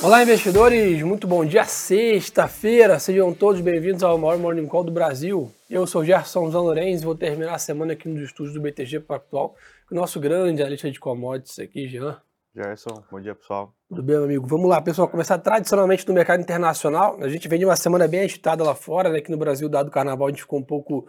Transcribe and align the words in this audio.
Olá, 0.00 0.22
investidores! 0.22 1.02
Muito 1.02 1.26
bom 1.26 1.44
dia, 1.44 1.64
sexta-feira! 1.64 3.00
Sejam 3.00 3.34
todos 3.34 3.60
bem-vindos 3.60 4.04
ao 4.04 4.16
maior 4.16 4.38
Morning 4.38 4.68
Call 4.68 4.84
do 4.84 4.92
Brasil. 4.92 5.50
Eu 5.68 5.88
sou 5.88 6.04
Gerson 6.04 6.48
Zanlorenz 6.52 7.02
e 7.02 7.04
vou 7.04 7.16
terminar 7.16 7.54
a 7.54 7.58
semana 7.58 7.94
aqui 7.94 8.08
nos 8.08 8.22
estúdios 8.22 8.54
do 8.54 8.60
BTG 8.60 9.00
Pactual 9.00 9.56
com 9.88 9.96
o 9.96 9.98
nosso 9.98 10.20
grande 10.20 10.62
analista 10.62 10.88
de 10.88 11.00
commodities 11.00 11.58
aqui, 11.58 11.88
Jean. 11.88 12.16
Gerson, 12.54 13.02
bom 13.10 13.20
dia, 13.20 13.34
pessoal. 13.34 13.74
Tudo 13.88 14.04
bem, 14.04 14.14
meu 14.14 14.24
amigo? 14.26 14.46
Vamos 14.46 14.70
lá, 14.70 14.80
pessoal. 14.80 15.08
Começar 15.08 15.36
tradicionalmente 15.38 16.06
no 16.06 16.14
mercado 16.14 16.40
internacional. 16.40 17.18
A 17.20 17.28
gente 17.28 17.48
vem 17.48 17.58
de 17.58 17.64
uma 17.64 17.76
semana 17.76 18.06
bem 18.06 18.20
agitada 18.20 18.62
lá 18.62 18.76
fora, 18.76 19.10
né? 19.10 19.18
Aqui 19.18 19.32
no 19.32 19.36
Brasil, 19.36 19.68
dado 19.68 19.88
o 19.88 19.90
carnaval, 19.90 20.28
a 20.28 20.30
gente 20.30 20.42
ficou 20.42 20.60
um 20.60 20.64
pouco 20.64 21.08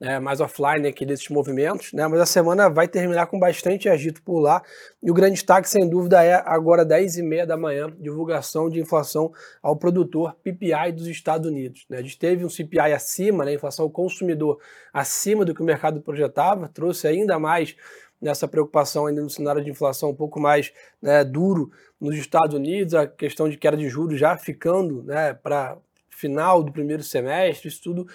né, 0.00 0.18
mais 0.20 0.40
offline 0.40 0.86
aqui 0.86 1.04
desses 1.04 1.28
movimentos, 1.28 1.92
né, 1.92 2.06
mas 2.06 2.20
a 2.20 2.26
semana 2.26 2.68
vai 2.68 2.86
terminar 2.86 3.26
com 3.26 3.38
bastante 3.38 3.88
agito 3.88 4.22
por 4.22 4.38
lá. 4.38 4.62
E 5.02 5.10
o 5.10 5.14
grande 5.14 5.34
destaque, 5.34 5.68
sem 5.68 5.88
dúvida, 5.88 6.22
é 6.22 6.42
agora 6.46 6.86
10h30 6.86 7.46
da 7.46 7.56
manhã, 7.56 7.92
divulgação 7.98 8.68
de 8.68 8.80
inflação 8.80 9.32
ao 9.62 9.76
produtor 9.76 10.36
PPI 10.42 10.92
dos 10.92 11.06
Estados 11.06 11.48
Unidos. 11.50 11.84
Né. 11.88 11.98
A 11.98 12.02
gente 12.02 12.18
teve 12.18 12.44
um 12.44 12.50
CPI 12.50 12.92
acima, 12.92 13.44
né, 13.44 13.54
inflação 13.54 13.84
ao 13.84 13.90
consumidor 13.90 14.60
acima 14.92 15.44
do 15.44 15.54
que 15.54 15.62
o 15.62 15.64
mercado 15.64 16.00
projetava, 16.00 16.68
trouxe 16.68 17.08
ainda 17.08 17.38
mais 17.38 17.74
nessa 18.20 18.48
preocupação 18.48 19.06
ainda 19.06 19.22
no 19.22 19.30
cenário 19.30 19.62
de 19.62 19.70
inflação 19.70 20.10
um 20.10 20.14
pouco 20.14 20.40
mais 20.40 20.72
né, 21.00 21.24
duro 21.24 21.70
nos 22.00 22.16
Estados 22.16 22.54
Unidos, 22.54 22.94
a 22.94 23.06
questão 23.06 23.48
de 23.48 23.56
queda 23.56 23.76
de 23.76 23.88
juros 23.88 24.18
já 24.18 24.36
ficando 24.36 25.02
né, 25.04 25.34
para 25.34 25.76
final 26.10 26.62
do 26.62 26.72
primeiro 26.72 27.02
semestre, 27.02 27.68
isso 27.68 27.80
tudo 27.82 28.06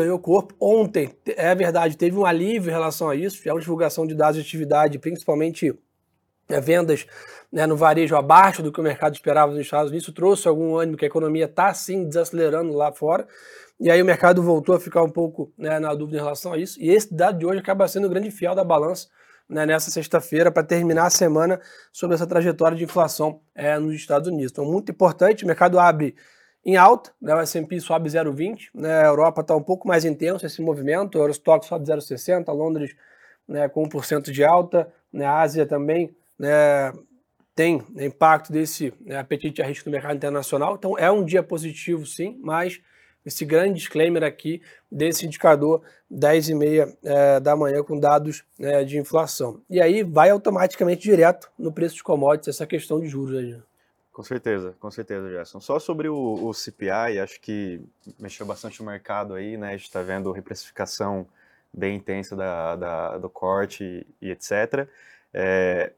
ganhou 0.00 0.18
corpo. 0.18 0.54
Ontem, 0.60 1.10
é 1.26 1.54
verdade, 1.54 1.96
teve 1.96 2.16
um 2.16 2.26
alívio 2.26 2.70
em 2.70 2.72
relação 2.72 3.08
a 3.08 3.16
isso, 3.16 3.40
é 3.48 3.52
uma 3.52 3.60
divulgação 3.60 4.06
de 4.06 4.14
dados 4.14 4.36
de 4.36 4.42
atividade, 4.42 4.98
principalmente 4.98 5.74
é, 6.48 6.60
vendas 6.60 7.06
né, 7.50 7.66
no 7.66 7.76
varejo 7.76 8.14
abaixo 8.16 8.62
do 8.62 8.70
que 8.70 8.80
o 8.80 8.82
mercado 8.82 9.14
esperava 9.14 9.52
nos 9.52 9.60
Estados 9.60 9.90
Unidos. 9.90 10.04
Isso 10.04 10.12
trouxe 10.12 10.46
algum 10.46 10.76
ânimo 10.76 10.96
que 10.96 11.04
a 11.04 11.08
economia 11.08 11.46
está 11.46 11.72
sim 11.72 12.04
desacelerando 12.04 12.72
lá 12.72 12.92
fora. 12.92 13.26
E 13.78 13.90
aí 13.90 14.00
o 14.00 14.04
mercado 14.04 14.42
voltou 14.42 14.74
a 14.74 14.80
ficar 14.80 15.02
um 15.02 15.10
pouco 15.10 15.52
né, 15.56 15.78
na 15.78 15.94
dúvida 15.94 16.18
em 16.18 16.20
relação 16.20 16.52
a 16.52 16.58
isso. 16.58 16.80
E 16.80 16.90
esse 16.90 17.12
dado 17.14 17.38
de 17.38 17.46
hoje 17.46 17.58
acaba 17.58 17.86
sendo 17.88 18.06
o 18.06 18.10
grande 18.10 18.30
fiel 18.30 18.54
da 18.54 18.64
balança 18.64 19.08
né, 19.48 19.66
nessa 19.66 19.90
sexta-feira 19.90 20.50
para 20.50 20.62
terminar 20.62 21.06
a 21.06 21.10
semana 21.10 21.60
sobre 21.92 22.14
essa 22.14 22.26
trajetória 22.26 22.76
de 22.76 22.84
inflação 22.84 23.40
é, 23.54 23.78
nos 23.78 23.94
Estados 23.94 24.28
Unidos. 24.28 24.52
Então, 24.52 24.64
muito 24.64 24.90
importante, 24.90 25.44
o 25.44 25.46
mercado 25.46 25.78
abre 25.78 26.14
em 26.66 26.74
alta, 26.74 27.12
né, 27.22 27.32
o 27.32 27.38
S&P 27.38 27.78
sobe 27.78 28.10
0,20, 28.10 28.70
né, 28.74 29.02
a 29.02 29.06
Europa 29.06 29.40
está 29.40 29.54
um 29.54 29.62
pouco 29.62 29.86
mais 29.86 30.04
intenso 30.04 30.44
esse 30.44 30.60
movimento, 30.60 31.16
o 31.16 31.22
Eurostock 31.22 31.64
sobe 31.64 31.86
0,60, 31.86 32.52
Londres 32.52 32.96
né, 33.46 33.68
com 33.68 33.88
1% 33.88 34.32
de 34.32 34.42
alta, 34.42 34.92
né, 35.12 35.24
a 35.24 35.38
Ásia 35.38 35.64
também 35.64 36.12
né, 36.36 36.92
tem 37.54 37.84
impacto 37.96 38.52
desse 38.52 38.92
né, 39.00 39.16
apetite 39.16 39.62
a 39.62 39.64
risco 39.64 39.88
no 39.88 39.92
mercado 39.92 40.16
internacional, 40.16 40.74
então 40.74 40.98
é 40.98 41.08
um 41.08 41.24
dia 41.24 41.40
positivo 41.40 42.04
sim, 42.04 42.36
mas 42.42 42.80
esse 43.24 43.44
grande 43.44 43.74
disclaimer 43.74 44.24
aqui 44.24 44.60
desse 44.90 45.24
indicador 45.24 45.82
10 46.10 46.48
e 46.48 46.54
meia 46.54 46.96
é, 47.04 47.38
da 47.38 47.54
manhã 47.54 47.80
com 47.84 47.98
dados 47.98 48.44
é, 48.58 48.82
de 48.84 48.98
inflação. 48.98 49.60
E 49.68 49.80
aí 49.80 50.04
vai 50.04 50.30
automaticamente 50.30 51.02
direto 51.02 51.50
no 51.58 51.72
preço 51.72 51.96
de 51.96 52.04
commodities 52.04 52.54
essa 52.54 52.66
questão 52.66 53.00
de 53.00 53.08
juros 53.08 53.36
aí. 53.36 53.56
Com 54.16 54.22
certeza, 54.22 54.74
com 54.80 54.90
certeza, 54.90 55.28
Gerson. 55.28 55.60
Só 55.60 55.78
sobre 55.78 56.08
o, 56.08 56.16
o 56.42 56.54
CPI, 56.54 57.20
acho 57.22 57.38
que 57.38 57.82
mexeu 58.18 58.46
bastante 58.46 58.80
o 58.80 58.84
mercado 58.86 59.34
aí, 59.34 59.58
né? 59.58 59.68
A 59.68 59.72
gente 59.72 59.82
está 59.82 60.00
vendo 60.00 60.32
reprecificação 60.32 61.26
bem 61.70 61.96
intensa 61.96 62.34
da, 62.34 62.76
da 62.76 63.18
do 63.18 63.28
corte 63.28 63.84
e, 63.84 64.26
e 64.28 64.30
etc. 64.30 64.88
É, 65.34 65.92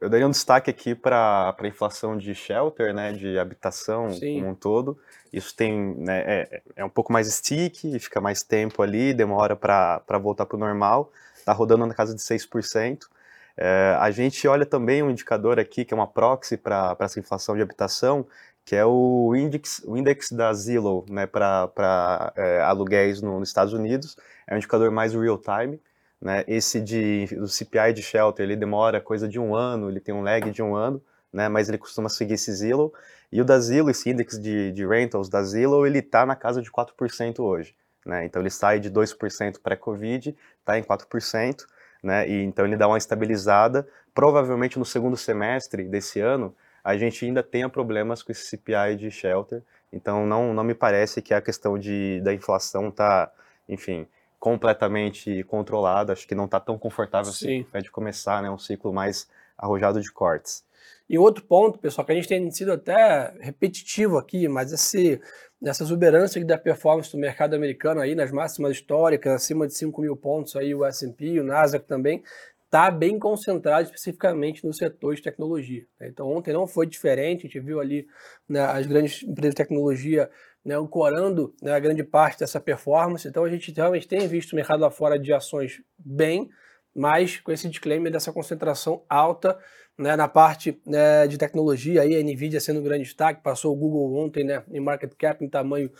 eu 0.00 0.08
daria 0.08 0.28
um 0.28 0.30
destaque 0.30 0.70
aqui 0.70 0.94
para 0.94 1.56
a 1.58 1.66
inflação 1.66 2.16
de 2.16 2.36
shelter, 2.36 2.94
né, 2.94 3.12
de 3.12 3.36
habitação 3.36 4.12
Sim. 4.12 4.34
como 4.38 4.52
um 4.52 4.54
todo. 4.54 4.96
Isso 5.32 5.52
tem, 5.52 5.92
né, 5.96 6.22
é, 6.24 6.62
é 6.76 6.84
um 6.84 6.88
pouco 6.88 7.12
mais 7.12 7.26
sticky, 7.26 7.98
fica 7.98 8.20
mais 8.20 8.44
tempo 8.44 8.80
ali, 8.80 9.12
demora 9.12 9.56
para 9.56 10.18
voltar 10.22 10.46
para 10.46 10.54
o 10.56 10.60
normal. 10.60 11.10
Está 11.36 11.52
rodando 11.52 11.84
na 11.84 11.94
casa 11.94 12.14
de 12.14 12.20
6%. 12.20 13.08
É, 13.56 13.96
a 13.98 14.10
gente 14.10 14.46
olha 14.46 14.66
também 14.66 15.02
um 15.02 15.10
indicador 15.10 15.58
aqui, 15.58 15.84
que 15.84 15.94
é 15.94 15.96
uma 15.96 16.06
proxy 16.06 16.56
para 16.56 16.96
essa 17.00 17.18
inflação 17.18 17.56
de 17.56 17.62
habitação, 17.62 18.26
que 18.64 18.76
é 18.76 18.84
o 18.84 19.34
index, 19.34 19.82
o 19.86 19.96
index 19.96 20.30
da 20.32 20.52
Zillow 20.52 21.06
né, 21.08 21.26
para 21.26 22.32
é, 22.36 22.60
aluguéis 22.60 23.22
no, 23.22 23.38
nos 23.38 23.48
Estados 23.48 23.72
Unidos. 23.72 24.16
É 24.46 24.54
um 24.54 24.58
indicador 24.58 24.90
mais 24.90 25.14
real-time. 25.14 25.80
Né? 26.20 26.44
Esse 26.48 26.80
de, 26.80 27.26
do 27.26 27.48
CPI 27.48 27.92
de 27.94 28.02
Shelter, 28.02 28.44
ele 28.44 28.56
demora 28.56 29.00
coisa 29.00 29.28
de 29.28 29.38
um 29.38 29.54
ano, 29.54 29.88
ele 29.88 30.00
tem 30.00 30.14
um 30.14 30.22
lag 30.22 30.50
de 30.50 30.62
um 30.62 30.74
ano, 30.74 31.02
né? 31.32 31.48
mas 31.48 31.68
ele 31.68 31.78
costuma 31.78 32.08
seguir 32.08 32.34
esse 32.34 32.52
Zillow. 32.52 32.92
E 33.30 33.40
o 33.40 33.44
da 33.44 33.58
Zillow, 33.58 33.90
esse 33.90 34.10
index 34.10 34.38
de, 34.38 34.72
de 34.72 34.86
rentals 34.86 35.28
da 35.28 35.42
Zillow, 35.42 35.86
ele 35.86 36.00
está 36.00 36.26
na 36.26 36.36
casa 36.36 36.60
de 36.60 36.70
4% 36.70 37.38
hoje. 37.38 37.74
Né? 38.04 38.24
Então 38.24 38.42
ele 38.42 38.50
sai 38.50 38.80
de 38.80 38.90
2% 38.90 39.60
pré-Covid, 39.62 40.36
está 40.60 40.78
em 40.78 40.82
4% 40.82 41.64
né? 42.06 42.28
E 42.28 42.42
então 42.44 42.64
ele 42.64 42.76
dá 42.76 42.86
uma 42.88 42.96
estabilizada. 42.96 43.86
Provavelmente 44.14 44.78
no 44.78 44.84
segundo 44.84 45.16
semestre 45.16 45.84
desse 45.84 46.20
ano 46.20 46.54
a 46.82 46.96
gente 46.96 47.24
ainda 47.24 47.42
tenha 47.42 47.68
problemas 47.68 48.22
com 48.22 48.30
esse 48.30 48.46
CPI 48.46 48.96
de 48.96 49.10
shelter. 49.10 49.62
Então 49.92 50.24
não, 50.24 50.54
não 50.54 50.62
me 50.62 50.74
parece 50.74 51.20
que 51.20 51.34
a 51.34 51.40
questão 51.40 51.76
de, 51.76 52.20
da 52.22 52.32
inflação 52.32 52.88
está, 52.88 53.30
enfim, 53.68 54.06
completamente 54.38 55.42
controlada. 55.44 56.12
Acho 56.12 56.28
que 56.28 56.34
não 56.34 56.44
está 56.44 56.60
tão 56.60 56.78
confortável 56.78 57.32
Sim. 57.32 57.66
assim 57.68 57.82
de 57.82 57.90
começar 57.90 58.40
né, 58.40 58.48
um 58.48 58.58
ciclo 58.58 58.92
mais 58.92 59.28
arrojado 59.58 60.00
de 60.00 60.12
cortes. 60.12 60.64
E 61.08 61.18
outro 61.18 61.44
ponto, 61.44 61.78
pessoal, 61.78 62.04
que 62.04 62.12
a 62.12 62.14
gente 62.16 62.28
tem 62.28 62.50
sido 62.50 62.72
até 62.72 63.32
repetitivo 63.40 64.18
aqui, 64.18 64.48
mas 64.48 64.72
esse, 64.72 65.20
essa 65.64 65.84
exuberância 65.84 66.44
da 66.44 66.58
performance 66.58 67.12
do 67.12 67.18
mercado 67.18 67.54
americano 67.54 68.00
aí 68.00 68.14
nas 68.14 68.32
máximas 68.32 68.72
históricas, 68.72 69.32
acima 69.32 69.66
de 69.66 69.74
5 69.74 70.00
mil 70.00 70.16
pontos 70.16 70.56
aí 70.56 70.74
o 70.74 70.84
S&P, 70.84 71.38
o 71.38 71.44
Nasdaq 71.44 71.86
também, 71.86 72.24
está 72.64 72.90
bem 72.90 73.18
concentrado 73.18 73.84
especificamente 73.84 74.66
no 74.66 74.74
setor 74.74 75.14
de 75.14 75.22
tecnologia. 75.22 75.86
Né? 76.00 76.08
Então 76.08 76.28
ontem 76.28 76.52
não 76.52 76.66
foi 76.66 76.86
diferente, 76.86 77.40
a 77.40 77.48
gente 77.48 77.60
viu 77.60 77.80
ali 77.80 78.06
né, 78.48 78.60
as 78.60 78.86
grandes 78.86 79.22
empresas 79.22 79.54
de 79.54 79.62
tecnologia 79.62 80.28
né, 80.64 80.76
ancorando 80.76 81.54
né, 81.62 81.72
a 81.72 81.78
grande 81.78 82.02
parte 82.02 82.40
dessa 82.40 82.60
performance. 82.60 83.26
Então 83.26 83.44
a 83.44 83.48
gente 83.48 83.72
realmente 83.72 84.08
tem 84.08 84.26
visto 84.26 84.52
o 84.52 84.56
mercado 84.56 84.80
lá 84.80 84.90
fora 84.90 85.16
de 85.16 85.32
ações 85.32 85.80
bem, 85.96 86.50
mas 86.92 87.38
com 87.38 87.52
esse 87.52 87.68
disclaimer 87.68 88.10
dessa 88.10 88.32
concentração 88.32 89.04
alta 89.08 89.56
né, 89.98 90.14
na 90.14 90.28
parte 90.28 90.80
né, 90.86 91.26
de 91.26 91.38
tecnologia, 91.38 92.02
aí, 92.02 92.16
a 92.16 92.22
NVIDIA 92.22 92.60
sendo 92.60 92.80
um 92.80 92.82
grande 92.82 93.04
destaque, 93.04 93.42
passou 93.42 93.72
o 93.72 93.76
Google 93.76 94.14
ontem 94.16 94.44
né, 94.44 94.62
em 94.70 94.80
market 94.80 95.12
cap, 95.16 95.42
em 95.44 95.48
tamanho 95.48 95.90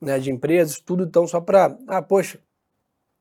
né, 0.00 0.18
de 0.18 0.30
empresas, 0.30 0.80
tudo 0.80 1.04
então 1.04 1.26
só 1.26 1.40
para, 1.40 1.76
ah, 1.86 2.02
poxa, 2.02 2.38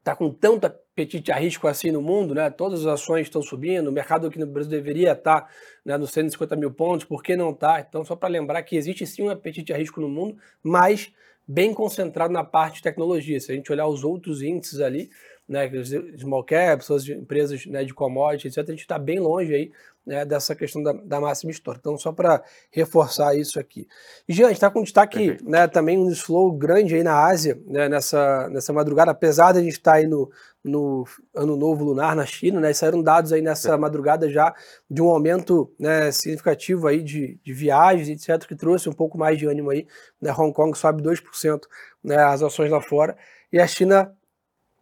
tá 0.03 0.15
com 0.15 0.31
tanto 0.31 0.65
apetite 0.65 1.31
a 1.31 1.35
risco 1.35 1.67
assim 1.67 1.91
no 1.91 2.01
mundo, 2.01 2.33
né, 2.33 2.49
todas 2.49 2.81
as 2.81 3.01
ações 3.01 3.27
estão 3.27 3.41
subindo, 3.41 3.87
o 3.87 3.91
mercado 3.91 4.27
aqui 4.27 4.39
no 4.39 4.47
Brasil 4.47 4.71
deveria 4.71 5.11
estar 5.11 5.41
tá, 5.41 5.49
né, 5.85 5.97
nos 5.97 6.11
150 6.11 6.55
mil 6.55 6.71
pontos, 6.71 7.05
por 7.05 7.21
que 7.21 7.35
não 7.35 7.51
está? 7.51 7.79
Então, 7.79 8.03
só 8.03 8.15
para 8.15 8.29
lembrar 8.29 8.63
que 8.63 8.75
existe 8.75 9.05
sim 9.05 9.23
um 9.23 9.29
apetite 9.29 9.73
a 9.73 9.77
risco 9.77 10.01
no 10.01 10.09
mundo, 10.09 10.37
mas 10.63 11.13
bem 11.47 11.73
concentrado 11.73 12.33
na 12.33 12.43
parte 12.43 12.77
de 12.77 12.83
tecnologia. 12.83 13.39
Se 13.39 13.51
a 13.51 13.55
gente 13.55 13.71
olhar 13.71 13.87
os 13.87 14.03
outros 14.03 14.41
índices 14.41 14.79
ali, 14.79 15.09
né, 15.47 15.69
small 16.17 16.43
caps, 16.43 16.89
as 16.89 17.07
empresas 17.07 17.65
né, 17.67 17.83
de 17.83 17.93
commodity, 17.93 18.47
etc., 18.47 18.67
a 18.67 18.71
gente 18.71 18.81
está 18.81 18.97
bem 18.97 19.19
longe 19.19 19.53
aí 19.53 19.71
né, 20.05 20.23
dessa 20.23 20.53
questão 20.53 20.83
da, 20.83 20.93
da 20.93 21.19
máxima 21.19 21.51
histórica. 21.51 21.81
Então, 21.81 21.97
só 21.97 22.11
para 22.11 22.43
reforçar 22.71 23.35
isso 23.35 23.59
aqui. 23.59 23.88
E, 24.27 24.33
Jean, 24.33 24.45
a 24.45 24.49
gente 24.49 24.57
está 24.57 24.69
com 24.69 24.83
destaque 24.83 25.38
né, 25.43 25.67
também 25.67 25.97
um 25.97 26.09
slow 26.09 26.51
grande 26.51 26.95
aí 26.95 27.03
na 27.03 27.25
Ásia, 27.25 27.59
né, 27.66 27.89
nessa, 27.89 28.47
nessa 28.49 28.71
madrugada, 28.71 29.11
apesar 29.11 29.53
de 29.53 29.59
a 29.59 29.63
gente 29.63 29.73
estar 29.73 29.93
tá 29.93 29.97
aí 29.97 30.07
no, 30.07 30.29
no 30.63 31.05
Ano 31.33 31.55
Novo 31.55 31.83
Lunar 31.83 32.16
na 32.16 32.25
China, 32.25 32.59
né, 32.59 32.71
saíram 32.73 33.01
dados 33.01 33.33
aí 33.33 33.41
nessa 33.41 33.78
madrugada 33.78 34.29
já 34.29 34.53
de 34.90 35.02
um 35.02 35.09
aumento 35.09 35.73
né, 35.79 36.11
significativo 36.11 36.87
aí 36.87 37.02
de, 37.02 37.40
de 37.43 37.53
viagens, 37.53 38.09
etc., 38.09 38.47
que 38.47 38.55
trouxe 38.55 38.87
um 38.87 38.93
pouco 38.93 39.17
mais 39.17 39.37
de 39.40 39.47
ânimo 39.47 39.72
aí. 39.72 39.87
Né, 40.22 40.31
Hong 40.31 40.53
Kong 40.53 40.78
sobe 40.78 41.02
2% 41.02 41.61
né, 42.03 42.17
as 42.17 42.43
ações 42.43 42.69
lá 42.69 42.81
fora, 42.81 43.17
e 43.52 43.59
a 43.59 43.66
China 43.66 44.13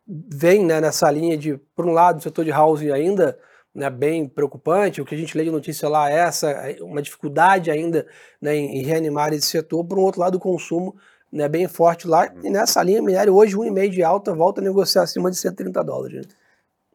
vem 0.05 0.65
né, 0.65 0.81
nessa 0.81 1.09
linha 1.09 1.37
de, 1.37 1.57
por 1.73 1.85
um 1.85 1.93
lado, 1.93 2.19
o 2.19 2.21
setor 2.21 2.43
de 2.43 2.51
housing 2.51 2.91
ainda 2.91 3.37
né, 3.73 3.89
bem 3.89 4.27
preocupante, 4.27 5.01
o 5.01 5.05
que 5.05 5.15
a 5.15 5.17
gente 5.17 5.35
lê 5.37 5.43
de 5.43 5.51
notícia 5.51 5.89
lá 5.89 6.11
é 6.11 6.15
essa, 6.15 6.49
é 6.51 6.77
uma 6.81 7.01
dificuldade 7.01 7.71
ainda 7.71 8.05
né, 8.39 8.55
em, 8.55 8.77
em, 8.77 8.83
reanimar 8.83 9.33
esse 9.33 9.47
setor, 9.47 9.83
por 9.83 9.97
um 9.97 10.01
outro 10.01 10.21
lado 10.21 10.35
o 10.35 10.39
consumo 10.39 10.95
né, 11.31 11.49
bem 11.49 11.67
forte 11.67 12.07
lá, 12.07 12.31
e 12.43 12.49
nessa 12.49 12.83
linha 12.83 13.01
minério 13.01 13.35
hoje 13.35 13.55
1,5 13.55 13.89
de 13.89 14.03
alta, 14.03 14.33
volta 14.33 14.61
a 14.61 14.63
negociar 14.63 15.01
acima 15.01 15.31
de 15.31 15.37
130 15.37 15.83
dólares. 15.83 16.27
Né? 16.27 16.33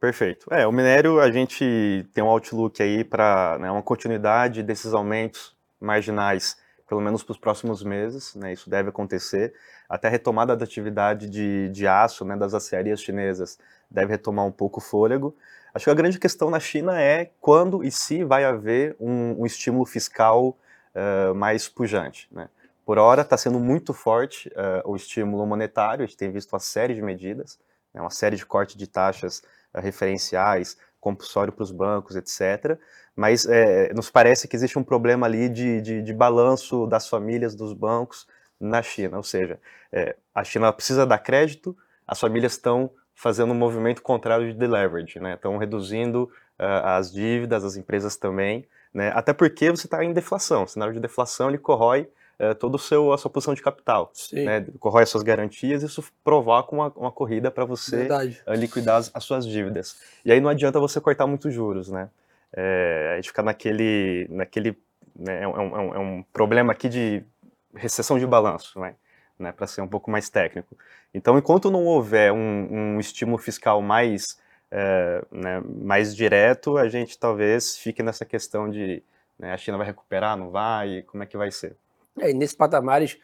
Perfeito. 0.01 0.47
É, 0.55 0.65
o 0.65 0.71
minério 0.71 1.21
a 1.21 1.31
gente 1.31 2.07
tem 2.15 2.23
um 2.23 2.29
outlook 2.29 2.81
aí 2.81 3.03
para 3.03 3.59
né, 3.59 3.69
uma 3.69 3.83
continuidade 3.83 4.63
desses 4.63 4.95
aumentos 4.95 5.57
marginais, 5.81 6.57
pelo 6.89 7.01
menos 7.01 7.25
para 7.25 7.33
os 7.33 7.39
próximos 7.39 7.83
meses, 7.83 8.37
né, 8.37 8.53
isso 8.53 8.71
deve 8.71 8.91
acontecer, 8.91 9.53
até 9.89 10.09
a 10.09 10.11
retomada 10.11 10.57
da 10.57 10.65
atividade 10.65 11.29
de, 11.29 11.69
de 11.71 11.87
aço 11.87 12.25
né, 12.25 12.37
das 12.37 12.55
aciarias 12.55 13.01
chinesas 13.01 13.59
deve 13.91 14.13
retomar 14.13 14.45
um 14.45 14.53
pouco 14.53 14.81
o 14.81 14.83
fôlego, 14.83 15.35
Acho 15.75 15.85
que 15.85 15.91
a 15.91 15.95
grande 15.95 16.19
questão 16.19 16.51
na 16.51 16.59
China 16.59 17.01
é 17.01 17.31
quando 17.41 17.85
e 17.85 17.91
se 17.91 18.25
vai 18.25 18.45
haver 18.45 18.97
um, 18.99 19.43
um 19.43 19.47
estímulo 19.47 19.85
fiscal 19.85 20.59
uh, 20.95 21.35
mais 21.35 21.69
pujante. 21.69 22.29
Né? 22.33 22.49
Por 22.85 22.99
hora 22.99 23.23
está 23.23 23.37
sendo 23.37 23.61
muito 23.61 23.93
forte 23.93 24.49
uh, 24.49 24.91
o 24.91 24.97
estímulo 24.97 25.47
monetário, 25.47 26.03
a 26.03 26.07
gente 26.07 26.17
tem 26.17 26.33
visto 26.33 26.53
uma 26.53 26.59
série 26.59 26.95
de 26.95 27.03
medidas, 27.03 27.59
né, 27.93 28.01
uma 28.01 28.11
série 28.11 28.37
de 28.37 28.47
cortes 28.47 28.77
de 28.77 28.87
taxas 28.87 29.43
referenciais, 29.75 30.79
compulsório 30.99 31.53
para 31.53 31.63
os 31.63 31.71
bancos, 31.71 32.17
etc. 32.17 32.79
Mas 33.15 33.47
é, 33.47 33.93
nos 33.93 34.11
parece 34.11 34.49
que 34.49 34.57
existe 34.57 34.79
um 34.79 34.83
problema 34.85 35.27
ali 35.27 35.49
de, 35.49 35.81
de, 35.81 36.03
de, 36.03 36.13
balanço 36.13 36.87
das 36.87 37.09
famílias 37.09 37.55
dos 37.55 37.73
bancos 37.73 38.27
na 38.61 38.83
China, 38.83 39.17
ou 39.17 39.23
seja, 39.23 39.59
é, 39.93 40.17
a 40.35 40.43
China 40.43 40.73
precisa 40.73 41.07
dar 41.07 41.19
crédito, 41.19 41.77
as 42.07 42.19
famílias 42.19 42.53
estão 42.53 42.91
fazendo 43.15 43.53
um 43.53 43.57
movimento 43.57 44.01
contrário 44.01 44.47
de 44.47 44.57
deleverage, 44.57 45.19
né? 45.19 45.35
Estão 45.35 45.57
reduzindo 45.57 46.31
uh, 46.59 46.85
as 46.85 47.13
dívidas, 47.13 47.65
as 47.65 47.77
empresas 47.77 48.17
também, 48.17 48.65
né? 48.95 49.11
Até 49.13 49.33
porque 49.33 49.71
você 49.71 49.89
está 49.89 50.05
em 50.05 50.13
deflação. 50.13 50.63
O 50.63 50.69
cenário 50.69 50.95
de 50.95 51.01
deflação 51.01 51.49
ele 51.49 51.59
corrói 51.59 52.09
uh, 52.39 52.55
toda 52.55 52.77
a 52.77 52.79
sua 52.79 53.31
posição 53.31 53.55
de 53.55 53.61
capital, 53.61 54.11
Sim. 54.15 54.45
né? 54.45 54.65
Corrói 54.79 55.03
as 55.03 55.09
suas 55.09 55.25
garantias, 55.25 55.83
isso 55.83 56.05
provoca 56.23 56.73
uma, 56.73 56.93
uma 56.95 57.11
corrida 57.11 57.51
para 57.51 57.65
você 57.65 58.07
uh, 58.47 58.55
liquidar 58.55 58.99
as, 58.99 59.11
as, 59.13 59.25
suas 59.25 59.45
dívidas. 59.45 60.01
E 60.25 60.31
aí 60.31 60.41
não 60.41 60.49
adianta 60.49 60.79
você 60.79 61.01
cortar 61.01 61.27
muitos 61.27 61.53
juros, 61.53 61.91
né? 61.91 62.09
É, 62.53 63.11
a 63.15 63.17
gente 63.17 63.31
fica 63.31 63.43
naquele, 63.43 64.29
naquele, 64.31 64.79
né? 65.15 65.43
é, 65.43 65.49
um, 65.49 65.57
é, 65.57 65.61
um, 65.61 65.95
é 65.95 65.99
um 65.99 66.25
problema 66.33 66.73
aqui 66.73 66.89
de 66.89 67.25
recessão 67.75 68.19
de 68.19 68.27
balanço, 68.27 68.79
né? 68.81 68.95
né, 69.39 69.53
para 69.53 69.67
ser 69.67 69.81
um 69.81 69.89
pouco 69.89 70.11
mais 70.11 70.29
técnico. 70.29 70.77
Então, 71.15 71.39
enquanto 71.39 71.71
não 71.71 71.85
houver 71.85 72.33
um, 72.33 72.97
um 72.97 73.01
estímulo 73.01 73.39
fiscal 73.39 73.81
mais, 73.81 74.39
é, 74.71 75.25
né, 75.31 75.63
mais 75.65 76.15
direto, 76.15 76.77
a 76.77 76.89
gente 76.89 77.19
talvez 77.19 77.77
fique 77.77 78.03
nessa 78.03 78.25
questão 78.25 78.69
de 78.69 79.03
né, 79.39 79.53
a 79.53 79.57
China 79.57 79.79
vai 79.79 79.87
recuperar, 79.87 80.37
não 80.37 80.51
vai, 80.51 81.03
como 81.03 81.23
é 81.23 81.27
que 81.27 81.37
vai 81.37 81.51
ser? 81.51 81.77
É, 82.19 82.31
e 82.31 82.35
nesses 82.35 82.57
patamares 82.57 83.19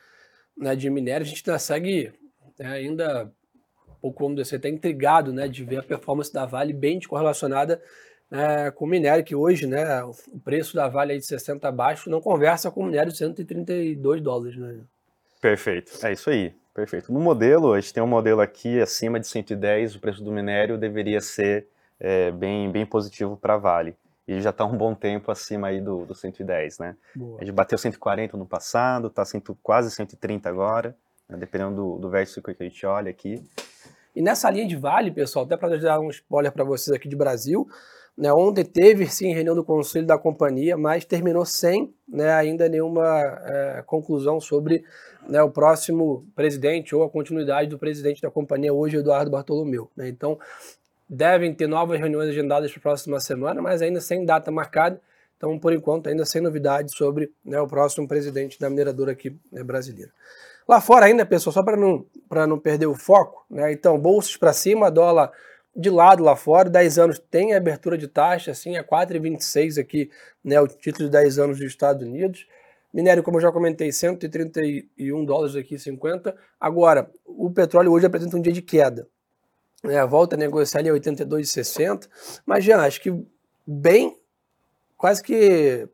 né, 0.57 0.77
de 0.77 0.89
minério, 0.89 1.27
a 1.27 1.29
gente 1.29 1.43
ainda 1.45 1.59
segue 1.59 2.13
né, 2.59 2.69
ainda 2.69 3.33
um 3.89 3.95
pouco, 4.01 4.23
vamos 4.23 4.41
dizer, 4.41 4.57
até 4.57 4.69
intrigado 4.69 5.33
né, 5.33 5.49
de 5.49 5.65
ver 5.65 5.79
a 5.79 5.83
performance 5.83 6.33
da 6.33 6.47
Vale 6.47 6.73
bem 6.73 7.01
correlacionada 7.01 7.83
né, 8.31 8.71
com 8.71 8.87
minério, 8.87 9.25
que 9.25 9.35
hoje 9.35 9.67
né, 9.67 10.03
o 10.05 10.39
preço 10.45 10.75
da 10.75 10.89
Vale 10.89 11.13
aí 11.13 11.19
de 11.19 11.27
60 11.27 11.69
abaixo 11.69 12.11
não 12.11 12.21
conversa 12.21 12.71
com 12.71 12.83
o 12.83 12.87
minério 12.87 13.13
de 13.13 13.19
132 13.19 14.21
dólares. 14.21 14.57
Né? 14.57 14.81
Perfeito, 15.41 15.93
é 16.05 16.13
isso 16.13 16.31
aí. 16.31 16.55
Perfeito. 16.75 17.13
No 17.13 17.21
modelo, 17.21 17.73
a 17.73 17.81
gente 17.81 17.95
tem 17.95 18.03
um 18.03 18.07
modelo 18.07 18.41
aqui 18.41 18.81
acima 18.81 19.21
de 19.21 19.29
110, 19.29 19.95
o 19.95 20.01
preço 20.01 20.25
do 20.25 20.33
minério 20.33 20.77
deveria 20.77 21.21
ser 21.21 21.69
é, 22.01 22.33
bem, 22.33 22.71
bem 22.71 22.85
positivo 22.85 23.37
para 23.37 23.55
a 23.55 23.59
Vale. 23.59 23.97
E 24.27 24.41
já 24.41 24.51
está 24.51 24.65
um 24.65 24.77
bom 24.77 24.95
tempo 24.95 25.31
acima 25.31 25.69
aí 25.69 25.81
do, 25.81 26.05
do 26.05 26.15
110, 26.15 26.79
né? 26.79 26.97
Boa. 27.15 27.39
A 27.41 27.45
gente 27.45 27.55
bateu 27.55 27.79
140 27.79 28.37
no 28.37 28.47
passado, 28.47 29.07
está 29.09 29.23
quase 29.63 29.91
130 29.91 30.49
agora, 30.49 30.97
né, 31.29 31.37
dependendo 31.37 31.77
do, 31.77 31.99
do 31.99 32.11
vértice 32.11 32.43
que 32.43 32.51
a 32.51 32.65
gente 32.65 32.85
olha 32.87 33.11
aqui. 33.11 33.41
E 34.17 34.23
nessa 34.23 34.51
linha 34.51 34.67
de 34.67 34.77
Vale, 34.77 35.11
pessoal, 35.11 35.45
até 35.45 35.57
para 35.57 35.77
dar 35.77 36.01
um 36.01 36.09
spoiler 36.09 36.51
para 36.51 36.65
vocês 36.65 36.95
aqui 36.95 37.09
de 37.09 37.17
Brasil, 37.17 37.69
né, 38.17 38.33
ontem 38.33 38.65
teve 38.65 39.07
sim 39.07 39.33
reunião 39.33 39.57
do 39.57 39.65
conselho 39.65 40.07
da 40.07 40.17
companhia, 40.17 40.77
mas 40.77 41.05
terminou 41.05 41.45
sem 41.45 41.93
né, 42.09 42.33
ainda 42.33 42.69
nenhuma 42.69 43.05
é, 43.45 43.83
conclusão 43.85 44.41
sobre 44.41 44.85
né, 45.29 45.43
o 45.43 45.51
próximo 45.51 46.25
presidente 46.35 46.95
ou 46.95 47.03
a 47.03 47.11
continuidade 47.11 47.69
do 47.69 47.79
presidente 47.79 48.23
da 48.23 48.31
companhia, 48.31 48.73
hoje 48.73 48.99
Eduardo 48.99 49.33
Bartolomeu. 49.33 49.91
Né? 49.97 50.09
Então, 50.09 50.39
devem 51.09 51.53
ter 51.53 51.67
novas 51.67 51.99
reuniões 51.99 52.29
agendadas 52.29 52.71
para 52.71 52.79
a 52.79 52.83
próxima 52.83 53.19
semana, 53.19 53.61
mas 53.61 53.83
ainda 53.83 54.01
sem 54.01 54.25
data 54.25 54.51
marcada. 54.51 55.01
Então, 55.37 55.59
por 55.59 55.73
enquanto, 55.73 56.09
ainda 56.09 56.25
sem 56.25 56.41
novidades 56.41 56.95
sobre 56.95 57.33
né, 57.45 57.61
o 57.61 57.67
próximo 57.67 58.07
presidente 58.07 58.61
da 58.61 58.71
mineradora 58.71 59.11
aqui 59.11 59.37
né, 59.51 59.65
brasileira. 59.65 60.13
Lá 60.69 60.81
fora 60.81 61.07
ainda, 61.07 61.27
pessoal, 61.27 61.53
só 61.53 61.63
para 61.63 61.77
não, 61.77 62.07
não 62.49 62.59
perder 62.59 62.87
o 62.87 62.95
foco, 62.95 63.45
então, 63.71 63.99
bolsas 63.99 64.37
para 64.37 64.53
cima, 64.53 64.91
dólar 64.91 65.31
de 65.77 65.91
lado 65.91 66.23
lá 66.23 66.37
fora, 66.37 66.71
10 66.71 66.99
anos 66.99 67.19
tem 67.19 67.55
abertura 67.55 67.99
de 67.99 68.07
taxa, 68.07 68.53
assim, 68.53 68.77
é 68.77 68.83
4,26 68.83 69.81
aqui, 69.81 70.11
né, 70.43 70.61
o 70.61 70.69
título 70.69 71.07
de 71.07 71.13
10 71.13 71.39
anos 71.39 71.59
dos 71.59 71.67
Estados 71.67 72.07
Unidos. 72.07 72.47
Minério, 72.93 73.25
como 73.25 73.39
eu 73.39 73.41
já 73.41 73.51
comentei, 73.51 73.91
131 73.91 75.25
dólares 75.25 75.57
aqui, 75.57 75.77
50. 75.77 76.35
Agora, 76.61 77.11
o 77.27 77.51
petróleo 77.51 77.91
hoje 77.91 78.07
apresenta 78.07 78.37
um 78.37 78.41
dia 78.41 78.53
de 78.53 78.63
queda. 78.63 79.09
É, 79.83 80.05
volta 80.07 80.37
a 80.37 80.39
negociar 80.39 80.79
ali 80.79 80.91
a 80.91 80.93
82,60. 80.93 82.09
Mas, 82.47 82.65
já 82.65 82.81
acho 82.85 83.01
que 83.01 83.13
bem, 83.67 84.17
quase 84.97 85.21
que 85.21 85.89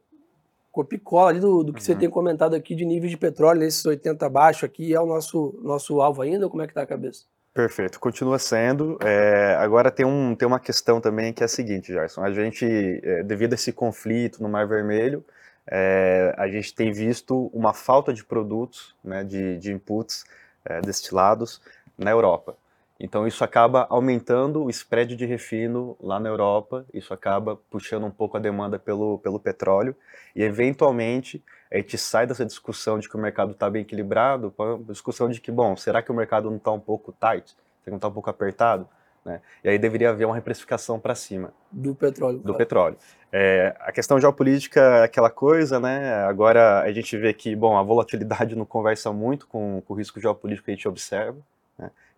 copicola 0.71 1.31
ali 1.31 1.41
do, 1.41 1.65
do 1.65 1.73
que 1.73 1.81
uhum. 1.81 1.85
você 1.87 1.95
tem 1.95 2.11
comentado 2.11 2.55
aqui 2.55 2.75
de 2.75 2.85
níveis 2.85 3.11
de 3.11 3.17
petróleo, 3.17 3.61
nesses 3.61 3.85
80 3.85 4.27
abaixo 4.27 4.67
aqui, 4.67 4.95
é 4.95 5.01
o 5.01 5.07
nosso, 5.07 5.59
nosso 5.63 6.03
alvo 6.03 6.21
ainda, 6.21 6.45
ou 6.45 6.51
como 6.51 6.63
é 6.63 6.67
que 6.67 6.75
tá 6.75 6.83
a 6.83 6.87
cabeça? 6.87 7.25
Perfeito, 7.53 7.99
continua 7.99 8.39
sendo. 8.39 8.97
É, 9.03 9.57
agora 9.59 9.91
tem, 9.91 10.07
um, 10.07 10.37
tem 10.37 10.47
uma 10.47 10.61
questão 10.61 11.01
também 11.01 11.33
que 11.33 11.43
é 11.43 11.47
a 11.47 11.49
seguinte, 11.49 11.93
Gerson. 11.93 12.23
A 12.23 12.33
gente, 12.33 12.65
é, 13.03 13.23
devido 13.25 13.53
a 13.53 13.57
esse 13.57 13.73
conflito 13.73 14.41
no 14.41 14.49
Mar 14.49 14.69
Vermelho, 14.69 15.25
é, 15.67 16.33
a 16.39 16.49
gente 16.49 16.73
tem 16.73 16.93
visto 16.93 17.51
uma 17.53 17.75
falta 17.75 18.13
de 18.13 18.25
produtos, 18.25 18.95
né, 19.03 19.25
de, 19.25 19.59
de 19.59 19.73
inputs 19.73 20.25
é, 20.65 20.81
destilados 20.81 21.61
na 21.99 22.11
Europa. 22.11 22.57
Então 23.01 23.27
isso 23.27 23.43
acaba 23.43 23.87
aumentando 23.89 24.63
o 24.63 24.69
spread 24.69 25.17
de 25.17 25.25
refino 25.25 25.97
lá 25.99 26.21
na 26.21 26.29
Europa, 26.29 26.85
isso 26.93 27.15
acaba 27.15 27.57
puxando 27.71 28.05
um 28.05 28.11
pouco 28.11 28.37
a 28.37 28.41
demanda 28.41 28.79
pelo, 28.79 29.19
pelo 29.21 29.41
petróleo 29.41 29.97
e 30.37 30.43
eventualmente 30.43 31.43
a 31.73 31.79
gente 31.79 31.97
sai 31.97 32.27
dessa 32.27 32.45
discussão 32.45 32.99
de 32.99 33.09
que 33.09 33.17
o 33.17 33.19
mercado 33.19 33.53
está 33.53 33.71
bem 33.71 33.83
equilibrado 33.83 34.51
para 34.51 34.75
a 34.75 34.79
discussão 34.93 35.31
de 35.31 35.41
que, 35.41 35.51
bom, 35.51 35.75
será 35.77 36.03
que 36.03 36.13
o 36.13 36.15
mercado 36.15 36.51
não 36.51 36.59
está 36.59 36.71
um 36.73 36.81
pouco 36.81 37.11
tight? 37.13 37.49
Será 37.49 37.85
que 37.85 37.91
não 37.91 37.97
está 37.97 38.09
um 38.09 38.13
pouco 38.13 38.29
apertado? 38.29 38.87
Né? 39.25 39.41
E 39.65 39.69
aí 39.69 39.79
deveria 39.79 40.11
haver 40.11 40.27
uma 40.27 40.35
reprecificação 40.35 40.99
para 40.99 41.15
cima. 41.15 41.55
Do 41.71 41.95
petróleo. 41.95 42.39
Do 42.39 42.45
claro. 42.45 42.59
petróleo. 42.59 42.97
É, 43.33 43.75
a 43.81 43.93
questão 43.93 44.21
geopolítica 44.21 44.81
é 44.81 45.05
aquela 45.05 45.31
coisa, 45.31 45.79
né? 45.79 46.15
Agora 46.25 46.81
a 46.81 46.93
gente 46.93 47.17
vê 47.17 47.33
que, 47.33 47.55
bom, 47.55 47.79
a 47.79 47.83
volatilidade 47.83 48.57
não 48.57 48.65
conversa 48.65 49.13
muito 49.13 49.47
com, 49.47 49.83
com 49.87 49.95
o 49.95 49.97
risco 49.97 50.21
geopolítico 50.21 50.67
que 50.67 50.71
a 50.71 50.75
gente 50.75 50.89
observa. 50.89 51.39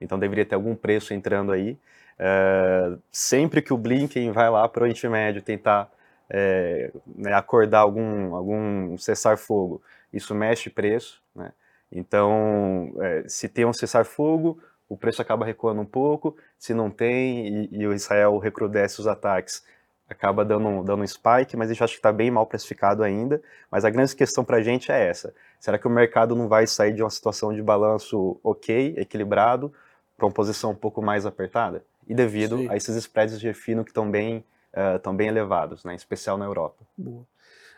Então 0.03 0.19
deveria 0.19 0.45
ter 0.45 0.55
algum 0.55 0.75
preço 0.75 1.15
entrando 1.15 1.53
aí. 1.53 1.79
É, 2.19 2.93
sempre 3.11 3.63
que 3.63 3.73
o 3.73 3.79
Blinken 3.79 4.31
vai 4.33 4.51
lá 4.51 4.69
para 4.69 4.81
o 4.81 4.83
Oriente 4.85 5.09
Médio 5.09 5.43
tentar 5.43 5.91
é, 6.29 6.91
né, 7.07 7.35
acordar 7.35 7.81
algum, 7.81 8.35
algum 8.35 8.97
cessar-fogo, 8.97 9.83
isso 10.13 10.35
mexe 10.35 10.71
preço. 10.71 11.23
Né? 11.35 11.53
Então, 11.91 12.93
é, 13.01 13.25
se 13.29 13.49
tem 13.49 13.65
um 13.65 13.73
cessar-fogo, 13.73 14.59
o 14.89 14.97
preço 14.97 15.21
acaba 15.21 15.45
recuando 15.45 15.81
um 15.81 15.87
pouco, 15.87 16.37
se 16.59 16.73
não 16.75 16.91
tem 16.91 17.49
e, 17.49 17.69
e 17.73 17.87
o 17.87 17.93
Israel 17.93 18.39
recrudesce 18.39 19.01
os 19.01 19.07
ataques, 19.07 19.65
acaba 20.09 20.45
dando, 20.45 20.83
dando 20.83 21.03
um 21.03 21.07
spike, 21.07 21.57
mas 21.57 21.69
a 21.69 21.73
gente 21.73 21.83
acha 21.83 21.93
que 21.93 21.99
está 21.99 22.13
bem 22.13 22.31
mal 22.31 22.47
precificado 22.47 23.03
ainda. 23.03 23.43
Mas 23.71 23.85
a 23.85 23.91
grande 23.91 24.15
questão 24.15 24.45
para 24.45 24.59
a 24.59 24.63
gente 24.63 24.93
é 24.93 25.09
essa: 25.09 25.35
será 25.59 25.79
que 25.79 25.87
o 25.87 25.91
mercado 25.91 26.37
não 26.37 26.49
vai 26.49 26.67
sair 26.67 26.93
de 26.93 27.03
uma 27.03 27.11
situação 27.11 27.53
de 27.53 27.63
balanço 27.63 28.39
ok, 28.43 28.95
equilibrado, 28.97 29.73
para 30.17 30.27
uma 30.27 30.33
posição 30.33 30.71
um 30.71 30.75
pouco 30.77 31.03
mais 31.03 31.27
apertada? 31.27 31.85
E 32.07 32.15
devido 32.15 32.59
Sim. 32.59 32.69
a 32.69 32.77
esses 32.77 32.97
spreads 32.97 33.39
de 33.39 33.47
refino 33.47 33.85
que 33.85 33.91
estão 33.91 34.11
bem, 34.11 34.45
uh, 34.75 35.13
bem 35.13 35.29
elevados, 35.29 35.85
né, 35.85 35.93
em 35.93 35.97
especial 35.97 36.37
na 36.37 36.45
Europa. 36.45 36.85
Boa. 36.97 37.25